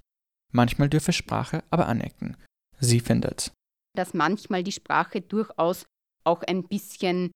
Manchmal 0.52 0.90
dürfe 0.90 1.14
Sprache 1.14 1.64
aber 1.70 1.88
anecken. 1.88 2.36
Sie 2.80 3.00
findet, 3.00 3.54
dass 3.96 4.14
manchmal 4.14 4.64
die 4.64 4.72
Sprache 4.72 5.22
durchaus 5.22 5.86
auch 6.28 6.44
ein 6.44 6.64
bisschen 6.64 7.32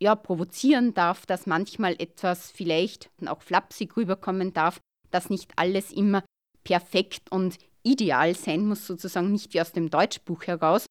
ja, 0.00 0.14
provozieren 0.14 0.94
darf, 0.94 1.26
dass 1.26 1.46
manchmal 1.46 1.94
etwas 1.98 2.50
vielleicht 2.50 3.10
auch 3.26 3.42
flapsig 3.42 3.96
rüberkommen 3.96 4.52
darf, 4.52 4.80
dass 5.10 5.30
nicht 5.30 5.52
alles 5.56 5.90
immer 5.90 6.24
perfekt 6.62 7.32
und 7.32 7.58
ideal 7.82 8.34
sein 8.34 8.66
muss, 8.66 8.86
sozusagen 8.86 9.32
nicht 9.32 9.54
wie 9.54 9.60
aus 9.60 9.72
dem 9.72 9.90
Deutschbuch 9.90 10.44
heraus. 10.46 10.86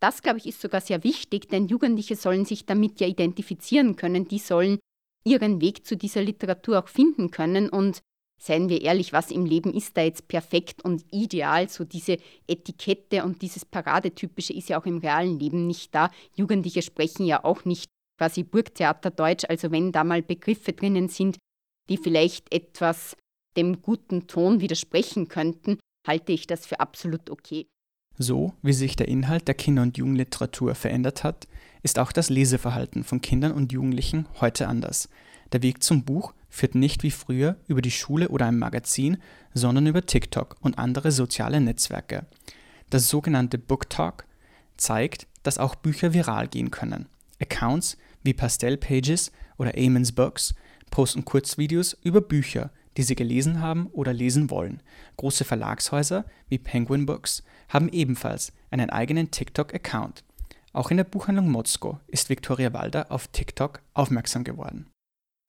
Das, 0.00 0.22
glaube 0.22 0.38
ich, 0.38 0.46
ist 0.46 0.60
sogar 0.60 0.80
sehr 0.80 1.04
wichtig, 1.04 1.48
denn 1.48 1.68
Jugendliche 1.68 2.16
sollen 2.16 2.44
sich 2.44 2.66
damit 2.66 2.98
ja 3.00 3.06
identifizieren 3.06 3.94
können, 3.94 4.26
die 4.26 4.38
sollen 4.38 4.78
ihren 5.24 5.60
Weg 5.60 5.86
zu 5.86 5.96
dieser 5.96 6.22
Literatur 6.22 6.80
auch 6.80 6.88
finden 6.88 7.30
können 7.30 7.68
und 7.68 8.00
seien 8.42 8.68
wir 8.68 8.82
ehrlich, 8.82 9.12
was 9.12 9.30
im 9.30 9.46
Leben 9.46 9.72
ist 9.72 9.96
da 9.96 10.02
jetzt 10.02 10.26
perfekt 10.26 10.84
und 10.84 11.04
ideal? 11.12 11.68
So 11.68 11.84
diese 11.84 12.18
Etikette 12.48 13.24
und 13.24 13.40
dieses 13.40 13.64
Paradetypische 13.64 14.52
ist 14.52 14.68
ja 14.68 14.80
auch 14.80 14.86
im 14.86 14.98
realen 14.98 15.38
Leben 15.38 15.66
nicht 15.66 15.94
da. 15.94 16.10
Jugendliche 16.34 16.82
sprechen 16.82 17.24
ja 17.24 17.44
auch 17.44 17.64
nicht 17.64 17.88
quasi 18.18 18.42
Burgtheaterdeutsch. 18.42 19.44
Also 19.48 19.70
wenn 19.70 19.92
da 19.92 20.02
mal 20.02 20.22
Begriffe 20.22 20.72
drinnen 20.72 21.08
sind, 21.08 21.38
die 21.88 21.96
vielleicht 21.96 22.52
etwas 22.52 23.16
dem 23.56 23.80
guten 23.80 24.26
Ton 24.26 24.60
widersprechen 24.60 25.28
könnten, 25.28 25.78
halte 26.06 26.32
ich 26.32 26.46
das 26.48 26.66
für 26.66 26.80
absolut 26.80 27.30
okay. 27.30 27.66
So 28.18 28.54
wie 28.62 28.72
sich 28.72 28.96
der 28.96 29.08
Inhalt 29.08 29.46
der 29.46 29.54
Kinder- 29.54 29.82
und 29.82 29.98
Jugendliteratur 29.98 30.74
verändert 30.74 31.22
hat, 31.22 31.46
ist 31.82 31.98
auch 31.98 32.12
das 32.12 32.28
Leseverhalten 32.28 33.04
von 33.04 33.20
Kindern 33.20 33.52
und 33.52 33.72
Jugendlichen 33.72 34.26
heute 34.40 34.68
anders. 34.68 35.08
Der 35.52 35.62
Weg 35.62 35.82
zum 35.82 36.04
Buch 36.04 36.34
führt 36.52 36.74
nicht 36.74 37.02
wie 37.02 37.10
früher 37.10 37.56
über 37.66 37.80
die 37.80 37.90
Schule 37.90 38.28
oder 38.28 38.46
ein 38.46 38.58
Magazin, 38.58 39.16
sondern 39.54 39.86
über 39.86 40.04
TikTok 40.04 40.56
und 40.60 40.78
andere 40.78 41.10
soziale 41.10 41.60
Netzwerke. 41.62 42.26
Das 42.90 43.08
sogenannte 43.08 43.56
Book 43.56 43.88
Talk 43.88 44.26
zeigt, 44.76 45.26
dass 45.42 45.56
auch 45.56 45.74
Bücher 45.74 46.12
viral 46.12 46.48
gehen 46.48 46.70
können. 46.70 47.06
Accounts 47.40 47.96
wie 48.22 48.34
Pastel 48.34 48.76
Pages 48.76 49.32
oder 49.56 49.72
Amens 49.78 50.12
Books 50.12 50.54
posten 50.90 51.24
Kurzvideos 51.24 51.96
über 52.02 52.20
Bücher, 52.20 52.70
die 52.98 53.02
sie 53.02 53.14
gelesen 53.14 53.60
haben 53.60 53.86
oder 53.86 54.12
lesen 54.12 54.50
wollen. 54.50 54.82
Große 55.16 55.44
Verlagshäuser 55.44 56.26
wie 56.50 56.58
Penguin 56.58 57.06
Books 57.06 57.42
haben 57.70 57.88
ebenfalls 57.88 58.52
einen 58.70 58.90
eigenen 58.90 59.30
TikTok-Account. 59.30 60.22
Auch 60.74 60.90
in 60.90 60.98
der 60.98 61.04
Buchhandlung 61.04 61.50
Motzko 61.50 61.98
ist 62.08 62.28
Victoria 62.28 62.74
Walder 62.74 63.10
auf 63.10 63.28
TikTok 63.28 63.80
aufmerksam 63.94 64.44
geworden. 64.44 64.91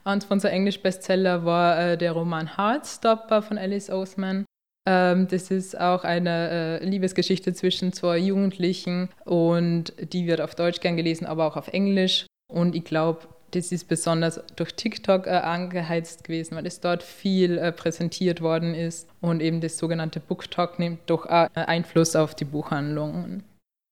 Eins 0.03 0.25
von 0.25 0.35
unserer 0.35 0.51
Englisch-Bestseller 0.51 1.45
war 1.45 1.79
äh, 1.79 1.97
der 1.97 2.11
Roman 2.11 2.57
Heartstopper 2.57 3.41
von 3.41 3.57
Alice 3.57 3.89
Oseman. 3.89 4.45
Ähm, 4.85 5.27
das 5.29 5.49
ist 5.49 5.79
auch 5.79 6.03
eine 6.03 6.79
äh, 6.81 6.85
Liebesgeschichte 6.85 7.53
zwischen 7.53 7.93
zwei 7.93 8.17
Jugendlichen 8.17 9.09
und 9.23 9.93
die 9.97 10.27
wird 10.27 10.41
auf 10.41 10.55
Deutsch 10.55 10.81
gern 10.81 10.97
gelesen, 10.97 11.25
aber 11.25 11.45
auch 11.45 11.55
auf 11.55 11.69
Englisch. 11.69 12.25
Und 12.51 12.75
ich 12.75 12.83
glaube, 12.83 13.27
das 13.51 13.71
ist 13.71 13.87
besonders 13.87 14.41
durch 14.55 14.73
TikTok 14.73 15.27
äh, 15.27 15.29
angeheizt 15.29 16.25
gewesen, 16.25 16.55
weil 16.55 16.65
es 16.65 16.81
dort 16.81 17.03
viel 17.03 17.57
äh, 17.57 17.71
präsentiert 17.71 18.41
worden 18.41 18.73
ist 18.75 19.07
und 19.21 19.41
eben 19.41 19.61
das 19.61 19.77
sogenannte 19.77 20.19
Book 20.19 20.51
Talk 20.51 20.79
nimmt 20.79 20.99
doch 21.05 21.27
äh, 21.27 21.47
Einfluss 21.53 22.15
auf 22.15 22.35
die 22.35 22.45
Buchhandlungen. 22.45 23.43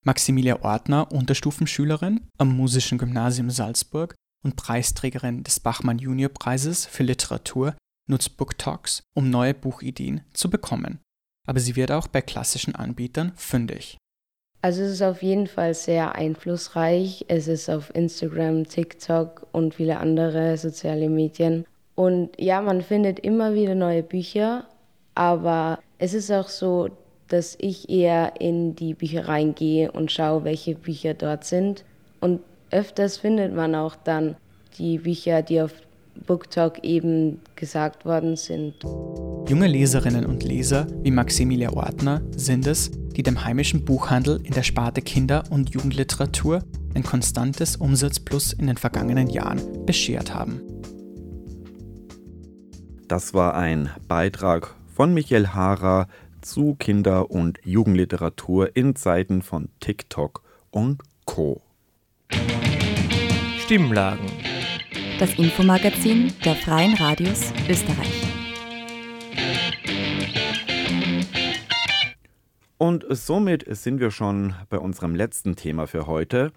Maximilia 0.04 0.64
Ortner, 0.64 1.12
Unterstufenschülerin 1.12 2.22
am 2.40 2.58
Musischen 2.58 2.98
Gymnasium 2.98 3.52
Salzburg, 3.52 4.16
und 4.44 4.56
Preisträgerin 4.56 5.44
des 5.44 5.60
Bachmann 5.60 6.00
Junior 6.00 6.30
Preises 6.30 6.86
für 6.86 7.04
Literatur, 7.04 7.76
nutzt 8.08 8.38
Book 8.38 8.58
Talks, 8.58 9.04
um 9.14 9.30
neue 9.30 9.54
Buchideen 9.54 10.22
zu 10.34 10.50
bekommen. 10.50 11.00
Aber 11.48 11.60
sie 11.60 11.76
wird 11.76 11.92
auch 11.92 12.08
bei 12.08 12.22
klassischen 12.22 12.76
Anbietern 12.76 13.32
fündig. 13.36 13.98
Also 14.62 14.84
es 14.84 14.92
ist 14.92 15.02
auf 15.02 15.24
jeden 15.24 15.48
Fall 15.48 15.74
sehr 15.74 16.14
einflussreich. 16.14 17.26
Es 17.28 17.48
ist 17.48 17.70
auf 17.70 17.94
Instagram, 17.96 18.68
TikTok 18.68 19.48
und 19.52 19.74
viele 19.74 19.98
andere 19.98 20.58
soziale 20.58 21.10
Medien. 21.10 21.66
Und 21.96 22.40
ja, 22.40 22.62
man 22.62 22.82
findet 22.82 23.20
immer 23.20 23.56
wieder 23.56 23.76
neue 23.76 24.04
Bücher, 24.04 24.68
aber 25.16 25.80
es 25.98 26.14
ist 26.14 26.32
auch 26.32 26.48
so, 26.48 26.90
dass 27.28 27.56
ich 27.60 27.90
eher 27.90 28.40
in 28.40 28.76
die 28.76 28.94
Büchereien 28.94 29.56
gehe 29.56 29.92
und 29.92 30.12
schaue, 30.12 30.44
welche 30.44 30.76
Bücher 30.76 31.14
dort 31.14 31.44
sind. 31.44 31.84
Und 32.20 32.42
öfters 32.72 33.18
findet 33.18 33.54
man 33.54 33.76
auch 33.76 33.96
dann 33.96 34.36
die 34.78 35.00
Bücher, 35.00 35.42
die 35.42 35.62
auf 35.62 35.74
BookTalk 36.26 36.84
eben 36.84 37.40
gesagt 37.56 38.06
worden 38.06 38.36
sind. 38.36 38.76
Junge 39.48 39.68
Leserinnen 39.68 40.26
und 40.26 40.44
Leser 40.44 40.88
wie 41.02 41.12
Maximilia 41.12 41.72
Ortner 41.72 42.22
sind 42.36 42.68
es, 42.68 42.92
die 43.16 43.24
dem 43.24 43.44
heimischen 43.44 43.86
Buchhandel 43.86 44.40
in 44.44 44.54
der 44.54 44.64
Sparte 44.64 45.02
Kinder- 45.02 45.44
und 45.50 45.72
Jugendliteratur 45.72 46.64
ein 46.94 47.04
konstantes 47.04 47.76
Umsatzplus 47.76 48.54
in 48.54 48.68
den 48.68 48.78
vergangenen 48.78 49.30
Jahren 49.30 49.86
beschert 49.86 50.34
haben. 50.34 50.62
Das 53.08 53.34
war 53.34 53.56
ein 53.56 53.90
Beitrag 54.08 54.74
von 54.94 55.14
Michael 55.14 55.48
Hara 55.48 56.08
zu 56.42 56.76
Kinder- 56.76 57.30
und 57.30 57.60
Jugendliteratur 57.64 58.76
in 58.76 58.96
Zeiten 58.96 59.42
von 59.42 59.70
TikTok 59.80 60.44
und 60.72 61.02
Co. 61.26 61.62
Stimmlagen. 63.60 64.26
Das 65.20 65.34
Infomagazin 65.36 66.34
der 66.44 66.56
Freien 66.56 66.94
Radios 66.96 67.54
Österreich. 67.70 68.24
Und 72.78 73.06
somit 73.10 73.64
sind 73.76 74.00
wir 74.00 74.12
schon 74.12 74.56
bei 74.70 74.80
unserem 74.80 75.14
letzten 75.16 75.56
Thema 75.56 75.88
für 75.88 76.08
heute. 76.08 76.52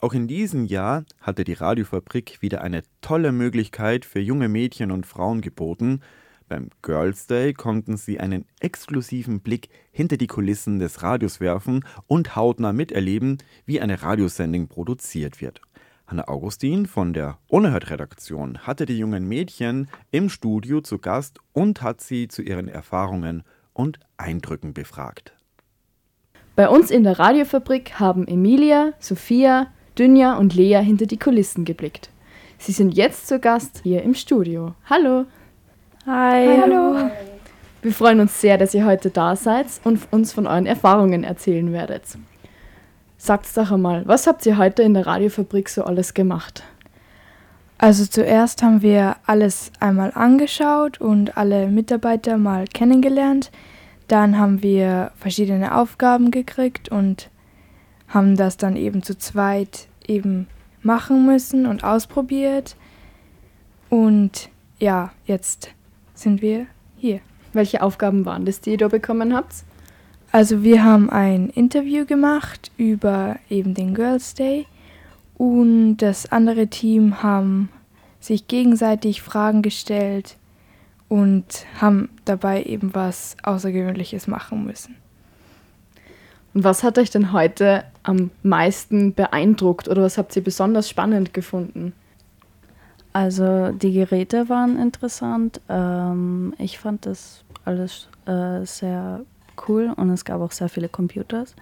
Auch 0.00 0.12
in 0.12 0.28
diesem 0.28 0.66
Jahr 0.66 1.04
hatte 1.20 1.44
die 1.44 1.54
Radiofabrik 1.54 2.42
wieder 2.42 2.60
eine 2.60 2.82
tolle 3.00 3.32
Möglichkeit 3.32 4.04
für 4.04 4.20
junge 4.20 4.48
Mädchen 4.48 4.90
und 4.90 5.06
Frauen 5.06 5.40
geboten. 5.40 6.02
Beim 6.48 6.70
Girls 6.82 7.26
Day 7.26 7.52
konnten 7.52 7.96
sie 7.96 8.20
einen 8.20 8.44
exklusiven 8.60 9.40
Blick 9.40 9.68
hinter 9.90 10.16
die 10.16 10.28
Kulissen 10.28 10.78
des 10.78 11.02
Radios 11.02 11.40
werfen 11.40 11.84
und 12.06 12.36
hautnah 12.36 12.72
miterleben, 12.72 13.38
wie 13.64 13.80
eine 13.80 14.02
Radiosendung 14.02 14.68
produziert 14.68 15.40
wird. 15.40 15.60
Hanna 16.06 16.28
Augustin 16.28 16.86
von 16.86 17.12
der 17.12 17.38
Unerhört-Redaktion 17.48 18.58
hatte 18.58 18.86
die 18.86 18.96
jungen 18.96 19.26
Mädchen 19.26 19.88
im 20.12 20.28
Studio 20.28 20.80
zu 20.80 20.98
Gast 20.98 21.40
und 21.52 21.82
hat 21.82 22.00
sie 22.00 22.28
zu 22.28 22.42
ihren 22.42 22.68
Erfahrungen 22.68 23.42
und 23.72 23.98
Eindrücken 24.16 24.72
befragt. 24.72 25.34
Bei 26.54 26.68
uns 26.68 26.92
in 26.92 27.02
der 27.02 27.18
Radiofabrik 27.18 27.98
haben 27.98 28.28
Emilia, 28.28 28.92
Sophia, 29.00 29.66
Dünja 29.98 30.36
und 30.36 30.54
Lea 30.54 30.80
hinter 30.80 31.06
die 31.06 31.18
Kulissen 31.18 31.64
geblickt. 31.64 32.10
Sie 32.58 32.72
sind 32.72 32.94
jetzt 32.94 33.26
zu 33.26 33.40
Gast 33.40 33.80
hier 33.82 34.02
im 34.04 34.14
Studio. 34.14 34.74
Hallo! 34.88 35.26
Hi! 36.06 36.60
Hallo! 36.60 37.10
Wir 37.82 37.92
freuen 37.92 38.20
uns 38.20 38.40
sehr, 38.40 38.58
dass 38.58 38.72
ihr 38.74 38.86
heute 38.86 39.10
da 39.10 39.34
seid 39.34 39.66
und 39.82 40.00
uns 40.12 40.32
von 40.32 40.46
euren 40.46 40.64
Erfahrungen 40.64 41.24
erzählen 41.24 41.72
werdet. 41.72 42.04
Sagt 43.18 43.56
doch 43.56 43.72
einmal, 43.72 44.06
was 44.06 44.28
habt 44.28 44.46
ihr 44.46 44.56
heute 44.56 44.84
in 44.84 44.94
der 44.94 45.04
Radiofabrik 45.04 45.68
so 45.68 45.82
alles 45.82 46.14
gemacht? 46.14 46.62
Also 47.78 48.06
zuerst 48.06 48.62
haben 48.62 48.82
wir 48.82 49.16
alles 49.26 49.72
einmal 49.80 50.12
angeschaut 50.14 51.00
und 51.00 51.36
alle 51.36 51.66
Mitarbeiter 51.66 52.38
mal 52.38 52.66
kennengelernt. 52.68 53.50
Dann 54.06 54.38
haben 54.38 54.62
wir 54.62 55.10
verschiedene 55.16 55.76
Aufgaben 55.76 56.30
gekriegt 56.30 56.88
und 56.88 57.30
haben 58.06 58.36
das 58.36 58.56
dann 58.56 58.76
eben 58.76 59.02
zu 59.02 59.18
zweit 59.18 59.88
eben 60.06 60.46
machen 60.82 61.26
müssen 61.26 61.66
und 61.66 61.82
ausprobiert. 61.82 62.76
Und 63.90 64.50
ja, 64.78 65.10
jetzt 65.24 65.74
sind 66.18 66.42
wir 66.42 66.66
hier. 66.96 67.20
Welche 67.52 67.82
Aufgaben 67.82 68.26
waren 68.26 68.44
das, 68.44 68.60
die 68.60 68.72
ihr 68.72 68.78
da 68.78 68.88
bekommen 68.88 69.34
habt? 69.34 69.54
Also 70.32 70.62
wir 70.62 70.84
haben 70.84 71.08
ein 71.08 71.50
Interview 71.50 72.04
gemacht 72.04 72.70
über 72.76 73.36
eben 73.48 73.74
den 73.74 73.94
Girls 73.94 74.34
Day 74.34 74.66
und 75.38 75.98
das 75.98 76.30
andere 76.32 76.66
Team 76.66 77.22
haben 77.22 77.70
sich 78.20 78.48
gegenseitig 78.48 79.22
Fragen 79.22 79.62
gestellt 79.62 80.36
und 81.08 81.64
haben 81.80 82.08
dabei 82.24 82.64
eben 82.64 82.94
was 82.94 83.36
Außergewöhnliches 83.42 84.26
machen 84.26 84.64
müssen. 84.64 84.96
Und 86.52 86.64
was 86.64 86.82
hat 86.82 86.98
euch 86.98 87.10
denn 87.10 87.32
heute 87.32 87.84
am 88.02 88.30
meisten 88.42 89.14
beeindruckt 89.14 89.88
oder 89.88 90.02
was 90.02 90.18
habt 90.18 90.34
ihr 90.36 90.42
besonders 90.42 90.88
spannend 90.88 91.34
gefunden? 91.34 91.92
Also 93.16 93.72
die 93.72 93.94
Geräte 93.94 94.50
waren 94.50 94.78
interessant. 94.78 95.62
Ähm, 95.70 96.52
ich 96.58 96.78
fand 96.78 97.06
das 97.06 97.44
alles 97.64 98.10
äh, 98.26 98.62
sehr 98.66 99.22
cool 99.66 99.90
und 99.96 100.10
es 100.10 100.26
gab 100.26 100.42
auch 100.42 100.52
sehr 100.52 100.68
viele 100.68 100.90
Computers. 100.90 101.56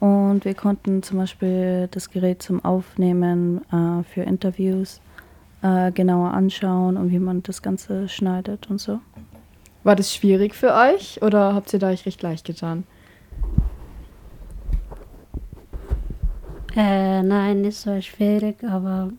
Und 0.00 0.44
wir 0.44 0.52
konnten 0.52 1.02
zum 1.02 1.16
Beispiel 1.16 1.88
das 1.90 2.10
Gerät 2.10 2.42
zum 2.42 2.62
Aufnehmen 2.62 3.62
äh, 3.72 4.02
für 4.02 4.20
Interviews 4.20 5.00
äh, 5.62 5.92
genauer 5.92 6.34
anschauen 6.34 6.98
und 6.98 7.10
wie 7.10 7.20
man 7.20 7.42
das 7.42 7.62
Ganze 7.62 8.06
schneidet 8.10 8.68
und 8.68 8.78
so. 8.78 9.00
War 9.84 9.96
das 9.96 10.14
schwierig 10.14 10.54
für 10.54 10.74
euch 10.74 11.22
oder 11.22 11.54
habt 11.54 11.72
ihr 11.72 11.78
da 11.78 11.88
euch 11.88 12.04
recht 12.04 12.20
leicht 12.20 12.44
getan? 12.44 12.84
Äh, 16.74 17.22
nein, 17.22 17.60
nicht 17.62 17.76
so 17.76 18.00
schwierig, 18.00 18.62
aber 18.64 19.10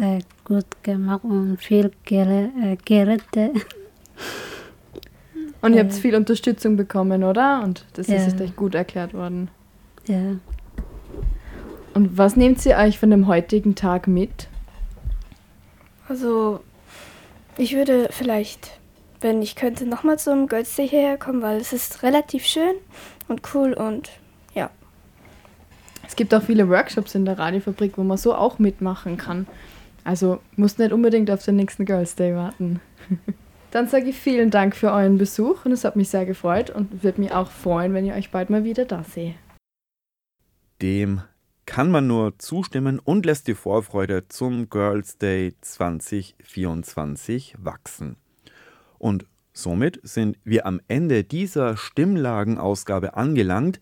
äh, 0.00 0.20
gut 0.44 0.64
gemacht 0.82 1.24
und 1.24 1.58
viel 1.58 1.90
äh, 2.10 2.76
Geräte. 2.84 3.52
Und 5.62 5.74
ihr 5.74 5.84
habt 5.84 5.92
viel 5.92 6.16
Unterstützung 6.16 6.76
bekommen, 6.76 7.22
oder? 7.22 7.62
Und 7.62 7.84
das 7.92 8.08
ja. 8.08 8.16
ist 8.16 8.40
euch 8.40 8.56
gut 8.56 8.74
erklärt 8.74 9.14
worden. 9.14 9.48
Ja. 10.08 10.36
Und 11.94 12.18
was 12.18 12.34
nehmt 12.34 12.66
ihr 12.66 12.76
euch 12.76 12.98
von 12.98 13.10
dem 13.10 13.28
heutigen 13.28 13.76
Tag 13.76 14.08
mit? 14.08 14.48
Also, 16.08 16.60
ich 17.56 17.76
würde 17.76 18.08
vielleicht, 18.10 18.80
wenn 19.20 19.40
ich 19.40 19.54
könnte, 19.54 19.86
nochmal 19.86 20.18
zum 20.18 20.48
Girls 20.48 20.74
Day 20.74 20.88
hierher 20.88 21.16
kommen, 21.16 21.42
weil 21.42 21.60
es 21.60 21.72
ist 21.72 22.02
relativ 22.02 22.44
schön 22.44 22.74
und 23.28 23.42
cool 23.54 23.72
und. 23.72 24.10
Es 26.06 26.16
gibt 26.16 26.34
auch 26.34 26.42
viele 26.42 26.68
Workshops 26.68 27.14
in 27.14 27.24
der 27.24 27.38
Radiofabrik, 27.38 27.96
wo 27.96 28.02
man 28.02 28.18
so 28.18 28.34
auch 28.34 28.58
mitmachen 28.58 29.16
kann. 29.16 29.46
Also 30.04 30.40
musst 30.56 30.78
nicht 30.78 30.92
unbedingt 30.92 31.30
auf 31.30 31.44
den 31.44 31.56
nächsten 31.56 31.84
Girls 31.84 32.14
Day 32.14 32.34
warten. 32.34 32.80
Dann 33.70 33.88
sage 33.88 34.10
ich 34.10 34.18
vielen 34.18 34.50
Dank 34.50 34.76
für 34.76 34.92
euren 34.92 35.16
Besuch 35.16 35.64
und 35.64 35.72
es 35.72 35.84
hat 35.84 35.96
mich 35.96 36.10
sehr 36.10 36.26
gefreut 36.26 36.68
und 36.68 37.02
würde 37.02 37.20
mich 37.20 37.32
auch 37.32 37.50
freuen, 37.50 37.94
wenn 37.94 38.04
ihr 38.04 38.14
euch 38.14 38.30
bald 38.30 38.50
mal 38.50 38.64
wieder 38.64 38.84
da 38.84 39.02
seht. 39.02 39.34
Dem 40.82 41.22
kann 41.64 41.90
man 41.90 42.06
nur 42.06 42.38
zustimmen 42.38 42.98
und 42.98 43.24
lässt 43.24 43.48
die 43.48 43.54
Vorfreude 43.54 44.28
zum 44.28 44.68
Girls 44.68 45.16
Day 45.16 45.54
2024 45.60 47.54
wachsen. 47.58 48.16
Und 48.98 49.26
somit 49.54 50.00
sind 50.02 50.38
wir 50.44 50.66
am 50.66 50.80
Ende 50.88 51.24
dieser 51.24 51.76
Stimmlagenausgabe 51.76 53.14
angelangt. 53.16 53.80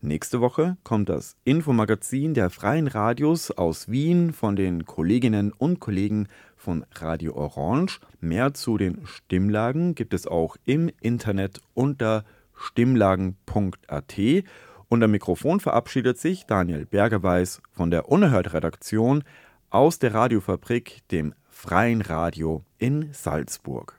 Nächste 0.00 0.40
Woche 0.40 0.76
kommt 0.84 1.08
das 1.08 1.36
Infomagazin 1.42 2.32
der 2.32 2.50
Freien 2.50 2.86
Radios 2.86 3.50
aus 3.50 3.88
Wien 3.88 4.32
von 4.32 4.54
den 4.54 4.84
Kolleginnen 4.84 5.52
und 5.52 5.80
Kollegen 5.80 6.28
von 6.56 6.86
Radio 6.94 7.34
Orange. 7.34 7.98
Mehr 8.20 8.54
zu 8.54 8.78
den 8.78 9.04
Stimmlagen 9.06 9.96
gibt 9.96 10.14
es 10.14 10.28
auch 10.28 10.56
im 10.64 10.88
Internet 11.00 11.60
unter 11.74 12.24
stimmlagen.at. 12.54 14.14
Am 14.88 15.10
Mikrofon 15.10 15.58
verabschiedet 15.58 16.16
sich 16.18 16.46
Daniel 16.46 16.86
Bergeweiß 16.86 17.60
von 17.72 17.90
der 17.90 18.08
Unerhört-Redaktion 18.08 19.24
aus 19.68 19.98
der 19.98 20.14
Radiofabrik, 20.14 21.02
dem 21.10 21.34
Freien 21.48 22.02
Radio 22.02 22.64
in 22.78 23.08
Salzburg. 23.12 23.98